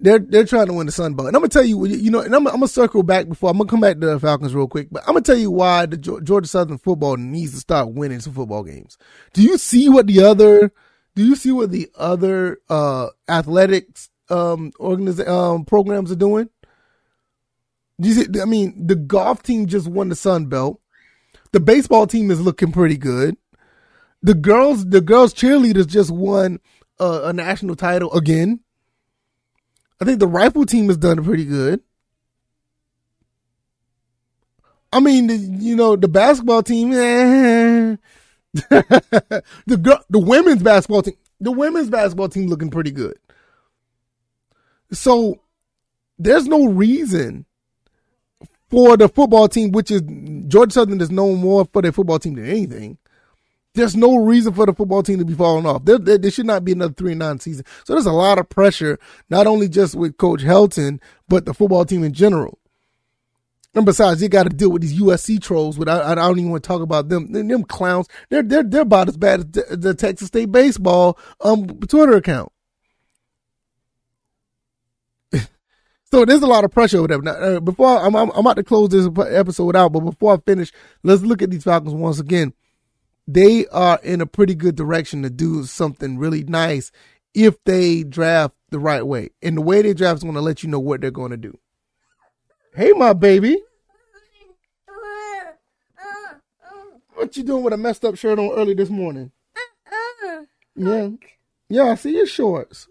they're 0.00 0.18
they're 0.18 0.44
trying 0.44 0.66
to 0.66 0.72
win 0.72 0.86
the 0.86 0.92
Sun 0.92 1.14
Bowl, 1.14 1.26
and 1.26 1.36
I'm 1.36 1.42
gonna 1.42 1.50
tell 1.50 1.64
you, 1.64 1.84
you 1.86 2.10
know, 2.10 2.20
and 2.20 2.34
I'm, 2.34 2.46
I'm, 2.46 2.54
gonna 2.54 2.68
circle 2.68 3.02
back 3.02 3.28
before 3.28 3.50
I'm 3.50 3.58
gonna 3.58 3.68
come 3.68 3.80
back 3.80 4.00
to 4.00 4.06
the 4.06 4.18
Falcons 4.18 4.54
real 4.54 4.66
quick, 4.66 4.88
but 4.90 5.02
I'm 5.02 5.14
gonna 5.14 5.20
tell 5.20 5.36
you 5.36 5.50
why 5.50 5.86
the 5.86 5.96
Georgia 5.96 6.48
Southern 6.48 6.78
football 6.78 7.16
needs 7.16 7.52
to 7.52 7.58
start 7.58 7.92
winning 7.92 8.20
some 8.20 8.32
football 8.32 8.62
games. 8.62 8.96
Do 9.34 9.42
you 9.42 9.58
see 9.58 9.88
what 9.88 10.06
the 10.06 10.20
other, 10.22 10.72
do 11.14 11.24
you 11.24 11.36
see 11.36 11.52
what 11.52 11.70
the 11.70 11.90
other 11.96 12.58
uh 12.68 13.08
athletics 13.28 14.08
um 14.30 14.72
organiz- 14.80 15.28
um 15.28 15.64
programs 15.64 16.10
are 16.10 16.16
doing? 16.16 16.48
Do 18.00 18.08
you 18.08 18.14
see? 18.14 18.40
I 18.40 18.46
mean, 18.46 18.86
the 18.86 18.96
golf 18.96 19.42
team 19.42 19.66
just 19.66 19.86
won 19.86 20.08
the 20.08 20.16
Sun 20.16 20.46
Belt. 20.46 20.80
The 21.52 21.60
baseball 21.60 22.06
team 22.06 22.30
is 22.30 22.40
looking 22.40 22.72
pretty 22.72 22.96
good. 22.96 23.36
The 24.22 24.34
girls, 24.34 24.86
the 24.86 25.00
girls 25.00 25.34
cheerleaders 25.34 25.86
just 25.86 26.10
won 26.10 26.60
uh, 26.98 27.22
a 27.24 27.32
national 27.32 27.76
title 27.76 28.12
again. 28.12 28.60
I 30.00 30.04
think 30.04 30.18
the 30.18 30.26
rifle 30.26 30.64
team 30.64 30.88
has 30.88 30.96
done 30.96 31.22
pretty 31.22 31.44
good. 31.44 31.80
I 34.92 35.00
mean, 35.00 35.26
the, 35.28 35.36
you 35.36 35.76
know, 35.76 35.94
the 35.94 36.08
basketball 36.08 36.62
team, 36.62 36.92
eh. 36.92 37.96
the 38.54 39.76
girl, 39.80 40.02
the 40.08 40.18
women's 40.18 40.62
basketball 40.62 41.02
team, 41.02 41.14
the 41.40 41.52
women's 41.52 41.90
basketball 41.90 42.28
team 42.28 42.48
looking 42.48 42.70
pretty 42.70 42.90
good. 42.90 43.16
So 44.90 45.40
there's 46.18 46.46
no 46.46 46.66
reason 46.66 47.46
for 48.68 48.96
the 48.96 49.08
football 49.08 49.48
team, 49.48 49.70
which 49.70 49.90
is 49.90 50.02
Georgia 50.48 50.72
Southern 50.72 51.00
is 51.00 51.10
known 51.10 51.38
more 51.38 51.66
for 51.72 51.82
their 51.82 51.92
football 51.92 52.18
team 52.18 52.34
than 52.34 52.46
anything. 52.46 52.98
There's 53.74 53.94
no 53.94 54.16
reason 54.16 54.52
for 54.52 54.66
the 54.66 54.74
football 54.74 55.02
team 55.02 55.18
to 55.18 55.24
be 55.24 55.34
falling 55.34 55.64
off. 55.64 55.84
There, 55.84 55.98
there, 55.98 56.18
there 56.18 56.30
should 56.30 56.46
not 56.46 56.64
be 56.64 56.72
another 56.72 56.92
three 56.92 57.12
and 57.12 57.20
nine 57.20 57.38
season. 57.38 57.64
So 57.84 57.92
there's 57.92 58.06
a 58.06 58.12
lot 58.12 58.38
of 58.38 58.48
pressure, 58.48 58.98
not 59.28 59.46
only 59.46 59.68
just 59.68 59.94
with 59.94 60.16
Coach 60.16 60.42
Helton, 60.42 61.00
but 61.28 61.44
the 61.44 61.54
football 61.54 61.84
team 61.84 62.02
in 62.02 62.12
general. 62.12 62.58
And 63.72 63.86
besides, 63.86 64.20
you 64.20 64.28
got 64.28 64.44
to 64.44 64.50
deal 64.50 64.70
with 64.70 64.82
these 64.82 64.98
USC 65.00 65.40
trolls. 65.40 65.78
But 65.78 65.88
I, 65.88 66.12
I, 66.12 66.14
don't 66.16 66.40
even 66.40 66.50
want 66.50 66.64
to 66.64 66.68
talk 66.68 66.82
about 66.82 67.08
them. 67.08 67.30
Them 67.30 67.62
clowns. 67.62 68.08
They're 68.28 68.42
they're 68.42 68.64
they're 68.64 68.80
about 68.82 69.08
as 69.08 69.16
bad 69.16 69.40
as 69.40 69.46
the, 69.46 69.76
the 69.76 69.94
Texas 69.94 70.26
State 70.26 70.50
baseball 70.50 71.16
um 71.40 71.66
Twitter 71.86 72.16
account. 72.16 72.50
so 76.10 76.24
there's 76.24 76.42
a 76.42 76.48
lot 76.48 76.64
of 76.64 76.72
pressure 76.72 76.98
over 76.98 77.06
there. 77.06 77.22
Now, 77.22 77.30
uh, 77.30 77.60
before 77.60 78.00
I'm, 78.04 78.16
I'm 78.16 78.30
I'm 78.30 78.40
about 78.40 78.56
to 78.56 78.64
close 78.64 78.88
this 78.88 79.08
episode 79.28 79.76
out, 79.76 79.92
but 79.92 80.00
before 80.00 80.34
I 80.34 80.38
finish, 80.44 80.72
let's 81.04 81.22
look 81.22 81.40
at 81.40 81.50
these 81.50 81.62
Falcons 81.62 81.94
once 81.94 82.18
again 82.18 82.52
they 83.34 83.66
are 83.68 84.00
in 84.02 84.20
a 84.20 84.26
pretty 84.26 84.54
good 84.54 84.76
direction 84.76 85.22
to 85.22 85.30
do 85.30 85.64
something 85.64 86.18
really 86.18 86.44
nice 86.44 86.90
if 87.34 87.62
they 87.64 88.02
draft 88.02 88.54
the 88.70 88.78
right 88.78 89.06
way. 89.06 89.30
And 89.42 89.56
the 89.56 89.62
way 89.62 89.82
they 89.82 89.94
draft 89.94 90.18
is 90.18 90.22
going 90.22 90.34
to 90.34 90.40
let 90.40 90.62
you 90.62 90.68
know 90.68 90.80
what 90.80 91.00
they're 91.00 91.10
going 91.10 91.30
to 91.30 91.36
do. 91.36 91.58
Hey, 92.74 92.92
my 92.92 93.12
baby. 93.12 93.56
What 97.14 97.36
you 97.36 97.42
doing 97.42 97.62
with 97.62 97.74
a 97.74 97.76
messed 97.76 98.04
up 98.04 98.16
shirt 98.16 98.38
on 98.38 98.50
early 98.52 98.74
this 98.74 98.88
morning? 98.88 99.30
Yeah. 100.74 101.10
Yeah, 101.68 101.84
I 101.84 101.94
see 101.96 102.16
your 102.16 102.26
shorts. 102.26 102.88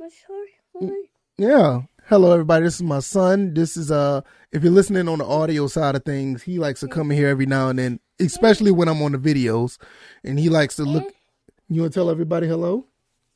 My 0.00 0.08
shorts? 0.08 0.92
Yeah. 1.38 1.82
Hello, 2.08 2.30
everybody. 2.30 2.62
This 2.64 2.76
is 2.76 2.84
my 2.84 3.00
son. 3.00 3.52
This 3.52 3.76
is 3.76 3.90
uh, 3.90 4.20
if 4.52 4.62
you're 4.62 4.72
listening 4.72 5.08
on 5.08 5.18
the 5.18 5.24
audio 5.24 5.66
side 5.66 5.96
of 5.96 6.04
things, 6.04 6.40
he 6.40 6.56
likes 6.56 6.78
to 6.78 6.86
come 6.86 7.10
in 7.10 7.16
here 7.16 7.26
every 7.26 7.46
now 7.46 7.68
and 7.68 7.80
then 7.80 7.98
especially 8.20 8.70
when 8.70 8.86
I'm 8.86 9.02
on 9.02 9.10
the 9.10 9.18
videos, 9.18 9.76
and 10.22 10.38
he 10.38 10.48
likes 10.48 10.76
to 10.76 10.84
look. 10.84 11.12
You 11.68 11.80
want 11.80 11.94
to 11.94 11.98
tell 11.98 12.08
everybody 12.08 12.46
hello? 12.46 12.86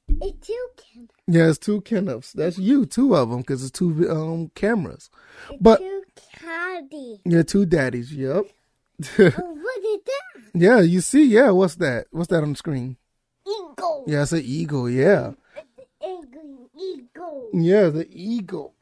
It's 0.08 0.46
two 0.46 0.66
Kenneths. 0.76 1.08
Yeah, 1.26 1.48
it's 1.48 1.58
two 1.58 1.80
Kenneths. 1.80 2.32
That's 2.32 2.58
you, 2.58 2.86
two 2.86 3.16
of 3.16 3.30
them, 3.30 3.40
because 3.40 3.64
it's 3.64 3.76
two 3.76 4.08
um 4.08 4.52
cameras. 4.54 5.10
It's 5.50 5.60
but 5.60 5.80
two 5.80 6.04
daddies. 6.40 7.18
Yeah, 7.24 7.42
two 7.42 7.66
daddies. 7.66 8.14
Yep. 8.14 8.44
oh, 8.46 9.06
what 9.18 9.84
is 9.84 10.00
that? 10.06 10.42
Yeah, 10.54 10.78
you 10.78 11.00
see. 11.00 11.24
Yeah, 11.24 11.50
what's 11.50 11.74
that? 11.74 12.06
What's 12.12 12.28
that 12.28 12.44
on 12.44 12.52
the 12.52 12.56
screen? 12.56 12.98
Eagle. 13.44 14.04
Yeah, 14.06 14.22
it's 14.22 14.30
an 14.30 14.42
eagle. 14.44 14.88
Yeah. 14.88 15.32
Eagle. 16.80 17.50
Yeah, 17.52 17.88
the 17.88 18.08
eagle. 18.10 18.74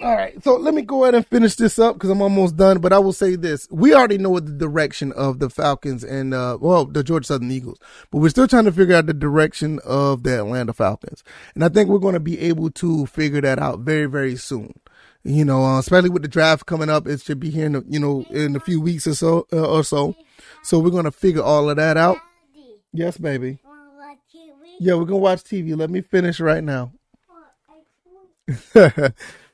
All 0.00 0.16
right, 0.16 0.42
so 0.42 0.56
let 0.56 0.72
me 0.72 0.80
go 0.82 1.04
ahead 1.04 1.14
and 1.14 1.26
finish 1.26 1.54
this 1.54 1.78
up 1.78 1.94
because 1.94 2.08
I'm 2.08 2.22
almost 2.22 2.56
done. 2.56 2.78
But 2.78 2.94
I 2.94 2.98
will 2.98 3.12
say 3.12 3.36
this: 3.36 3.68
we 3.70 3.94
already 3.94 4.16
know 4.16 4.40
the 4.40 4.50
direction 4.52 5.12
of 5.12 5.38
the 5.38 5.50
Falcons 5.50 6.02
and 6.02 6.32
uh, 6.32 6.56
well, 6.60 6.86
the 6.86 7.04
Georgia 7.04 7.26
Southern 7.26 7.50
Eagles, 7.50 7.78
but 8.10 8.18
we're 8.18 8.30
still 8.30 8.48
trying 8.48 8.64
to 8.64 8.72
figure 8.72 8.96
out 8.96 9.06
the 9.06 9.12
direction 9.12 9.80
of 9.84 10.22
the 10.22 10.38
Atlanta 10.38 10.72
Falcons, 10.72 11.22
and 11.54 11.62
I 11.62 11.68
think 11.68 11.90
we're 11.90 11.98
going 11.98 12.14
to 12.14 12.20
be 12.20 12.40
able 12.40 12.70
to 12.70 13.04
figure 13.06 13.42
that 13.42 13.58
out 13.58 13.80
very, 13.80 14.06
very 14.06 14.34
soon. 14.36 14.72
You 15.24 15.44
know, 15.44 15.62
uh, 15.62 15.78
especially 15.78 16.10
with 16.10 16.22
the 16.22 16.28
draft 16.28 16.64
coming 16.66 16.88
up, 16.88 17.06
it 17.06 17.20
should 17.20 17.38
be 17.38 17.50
here 17.50 17.66
in 17.66 17.76
a, 17.76 17.82
you 17.86 18.00
know 18.00 18.24
in 18.30 18.56
a 18.56 18.60
few 18.60 18.80
weeks 18.80 19.06
or 19.06 19.14
so 19.14 19.46
uh, 19.52 19.68
or 19.68 19.84
so. 19.84 20.16
So 20.62 20.78
we're 20.78 20.90
going 20.90 21.04
to 21.04 21.12
figure 21.12 21.42
all 21.42 21.68
of 21.68 21.76
that 21.76 21.96
out. 21.98 22.16
Yes, 22.94 23.18
baby. 23.18 23.58
Yeah, 24.80 24.94
we're 24.94 25.04
gonna 25.04 25.18
watch 25.18 25.44
TV. 25.44 25.76
Let 25.76 25.90
me 25.90 26.00
finish 26.00 26.40
right 26.40 26.64
now. 26.64 26.92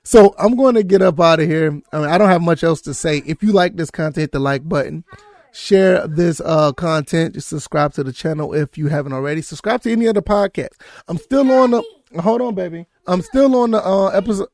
So 0.08 0.34
I'm 0.38 0.56
going 0.56 0.74
to 0.74 0.82
get 0.82 1.02
up 1.02 1.20
out 1.20 1.38
of 1.38 1.46
here. 1.46 1.82
I 1.92 1.98
mean, 1.98 2.08
I 2.08 2.16
don't 2.16 2.30
have 2.30 2.40
much 2.40 2.64
else 2.64 2.80
to 2.80 2.94
say. 2.94 3.18
If 3.26 3.42
you 3.42 3.52
like 3.52 3.76
this 3.76 3.90
content, 3.90 4.16
hit 4.16 4.32
the 4.32 4.38
like 4.38 4.66
button. 4.66 5.04
Share 5.52 6.08
this 6.08 6.40
uh, 6.42 6.72
content. 6.72 7.34
Just 7.34 7.48
subscribe 7.48 7.92
to 7.92 8.02
the 8.02 8.12
channel 8.14 8.54
if 8.54 8.78
you 8.78 8.88
haven't 8.88 9.12
already. 9.12 9.42
Subscribe 9.42 9.82
to 9.82 9.92
any 9.92 10.08
other 10.08 10.22
podcast. 10.22 10.80
I'm 11.08 11.18
still 11.18 11.52
on 11.52 11.72
the. 11.72 11.82
Hold 12.20 12.40
on, 12.40 12.54
baby. 12.54 12.86
I'm 13.06 13.20
still 13.20 13.54
on 13.56 13.72
the 13.72 13.84
uh, 13.84 14.06
episode. 14.06 14.48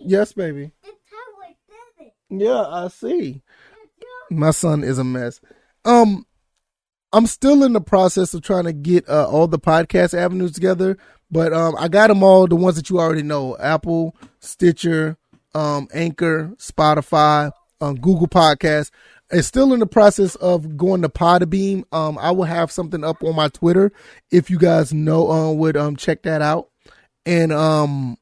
Yes, 0.00 0.32
baby. 0.32 0.72
Yeah, 2.28 2.66
I 2.66 2.88
see. 2.88 3.42
My 4.28 4.50
son 4.50 4.82
is 4.82 4.98
a 4.98 5.04
mess. 5.04 5.40
Um, 5.84 6.26
I'm 7.12 7.28
still 7.28 7.62
in 7.62 7.74
the 7.74 7.80
process 7.80 8.34
of 8.34 8.42
trying 8.42 8.64
to 8.64 8.72
get 8.72 9.08
uh, 9.08 9.28
all 9.28 9.46
the 9.46 9.60
podcast 9.60 10.18
avenues 10.18 10.50
together 10.50 10.98
but 11.30 11.52
um, 11.52 11.74
I 11.78 11.88
got 11.88 12.08
them 12.08 12.22
all, 12.22 12.46
the 12.46 12.56
ones 12.56 12.76
that 12.76 12.90
you 12.90 12.98
already 12.98 13.22
know 13.22 13.56
Apple, 13.58 14.14
Stitcher, 14.40 15.16
um, 15.54 15.88
Anchor, 15.92 16.52
Spotify, 16.58 17.50
um, 17.80 17.96
Google 17.96 18.28
Podcasts. 18.28 18.90
It's 19.30 19.48
still 19.48 19.72
in 19.72 19.80
the 19.80 19.86
process 19.86 20.36
of 20.36 20.76
going 20.76 21.02
to 21.02 21.08
Podbean. 21.08 21.82
Um, 21.90 22.16
I 22.18 22.30
will 22.30 22.44
have 22.44 22.70
something 22.70 23.02
up 23.02 23.24
on 23.24 23.34
my 23.34 23.48
Twitter 23.48 23.90
if 24.30 24.50
you 24.50 24.58
guys 24.58 24.92
know 24.92 25.30
uh, 25.30 25.52
would 25.52 25.76
um 25.76 25.96
check 25.96 26.22
that 26.22 26.42
out. 26.42 26.68
And 27.24 27.52
um, 27.52 28.18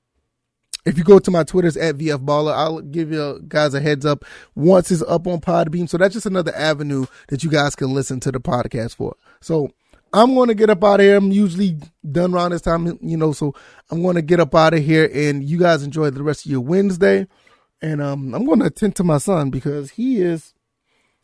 if 0.86 0.96
you 0.96 1.04
go 1.04 1.18
to 1.18 1.30
my 1.30 1.44
Twitter's 1.44 1.76
at 1.76 1.96
VF 1.96 2.24
Baller, 2.24 2.54
I'll 2.54 2.80
give 2.80 3.12
you 3.12 3.42
guys 3.46 3.74
a 3.74 3.80
heads 3.80 4.06
up 4.06 4.24
once 4.54 4.90
it's 4.90 5.02
up 5.02 5.26
on 5.26 5.40
Podbean. 5.40 5.88
So 5.88 5.98
that's 5.98 6.14
just 6.14 6.26
another 6.26 6.54
avenue 6.54 7.04
that 7.28 7.44
you 7.44 7.50
guys 7.50 7.76
can 7.76 7.92
listen 7.92 8.18
to 8.20 8.32
the 8.32 8.40
podcast 8.40 8.94
for. 8.96 9.14
So 9.40 9.70
I'm 10.14 10.34
going 10.34 10.48
to 10.48 10.54
get 10.54 10.70
up 10.70 10.84
out 10.84 11.00
of 11.00 11.06
here. 11.06 11.16
I'm 11.16 11.32
usually 11.32 11.80
done 12.10 12.34
around 12.34 12.52
this 12.52 12.62
time, 12.62 12.98
you 13.02 13.16
know, 13.18 13.32
so 13.32 13.54
I'm 13.90 14.02
going 14.02 14.16
to 14.16 14.22
get 14.22 14.40
up 14.40 14.54
out 14.54 14.74
of 14.74 14.84
here 14.84 15.10
and 15.14 15.44
you 15.44 15.58
guys 15.58 15.82
enjoy 15.82 16.10
the 16.10 16.22
rest 16.22 16.46
of 16.46 16.52
your 16.52 16.60
Wednesday. 16.62 17.26
And 17.82 18.00
um, 18.02 18.34
I'm 18.34 18.46
going 18.46 18.60
to 18.60 18.66
attend 18.66 18.96
to 18.96 19.04
my 19.04 19.18
son 19.18 19.50
because 19.50 19.92
he 19.92 20.20
is, 20.22 20.54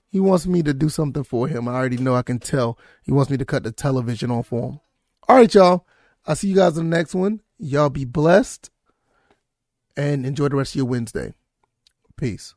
he 0.08 0.20
wants 0.20 0.46
me 0.46 0.62
to 0.64 0.74
do 0.74 0.88
something 0.90 1.24
for 1.24 1.48
him. 1.48 1.68
I 1.68 1.74
already 1.74 1.98
know 1.98 2.16
I 2.16 2.22
can 2.22 2.40
tell. 2.40 2.78
He 3.02 3.12
wants 3.12 3.30
me 3.30 3.38
to 3.38 3.46
cut 3.46 3.62
the 3.64 3.72
television 3.72 4.30
on 4.30 4.42
for 4.42 4.70
him. 4.70 4.80
All 5.28 5.36
right, 5.36 5.54
y'all. 5.54 5.86
I'll 6.26 6.36
see 6.36 6.48
you 6.48 6.56
guys 6.56 6.76
in 6.78 6.90
the 6.90 6.96
next 6.96 7.14
one. 7.14 7.42
Y'all 7.58 7.90
be 7.90 8.04
blessed. 8.04 8.70
and 9.96 10.26
enjoy 10.26 10.48
the 10.48 10.56
rest 10.56 10.72
of 10.72 10.76
your 10.76 10.86
Wednesday. 10.86 11.34
Peace. 12.16 12.54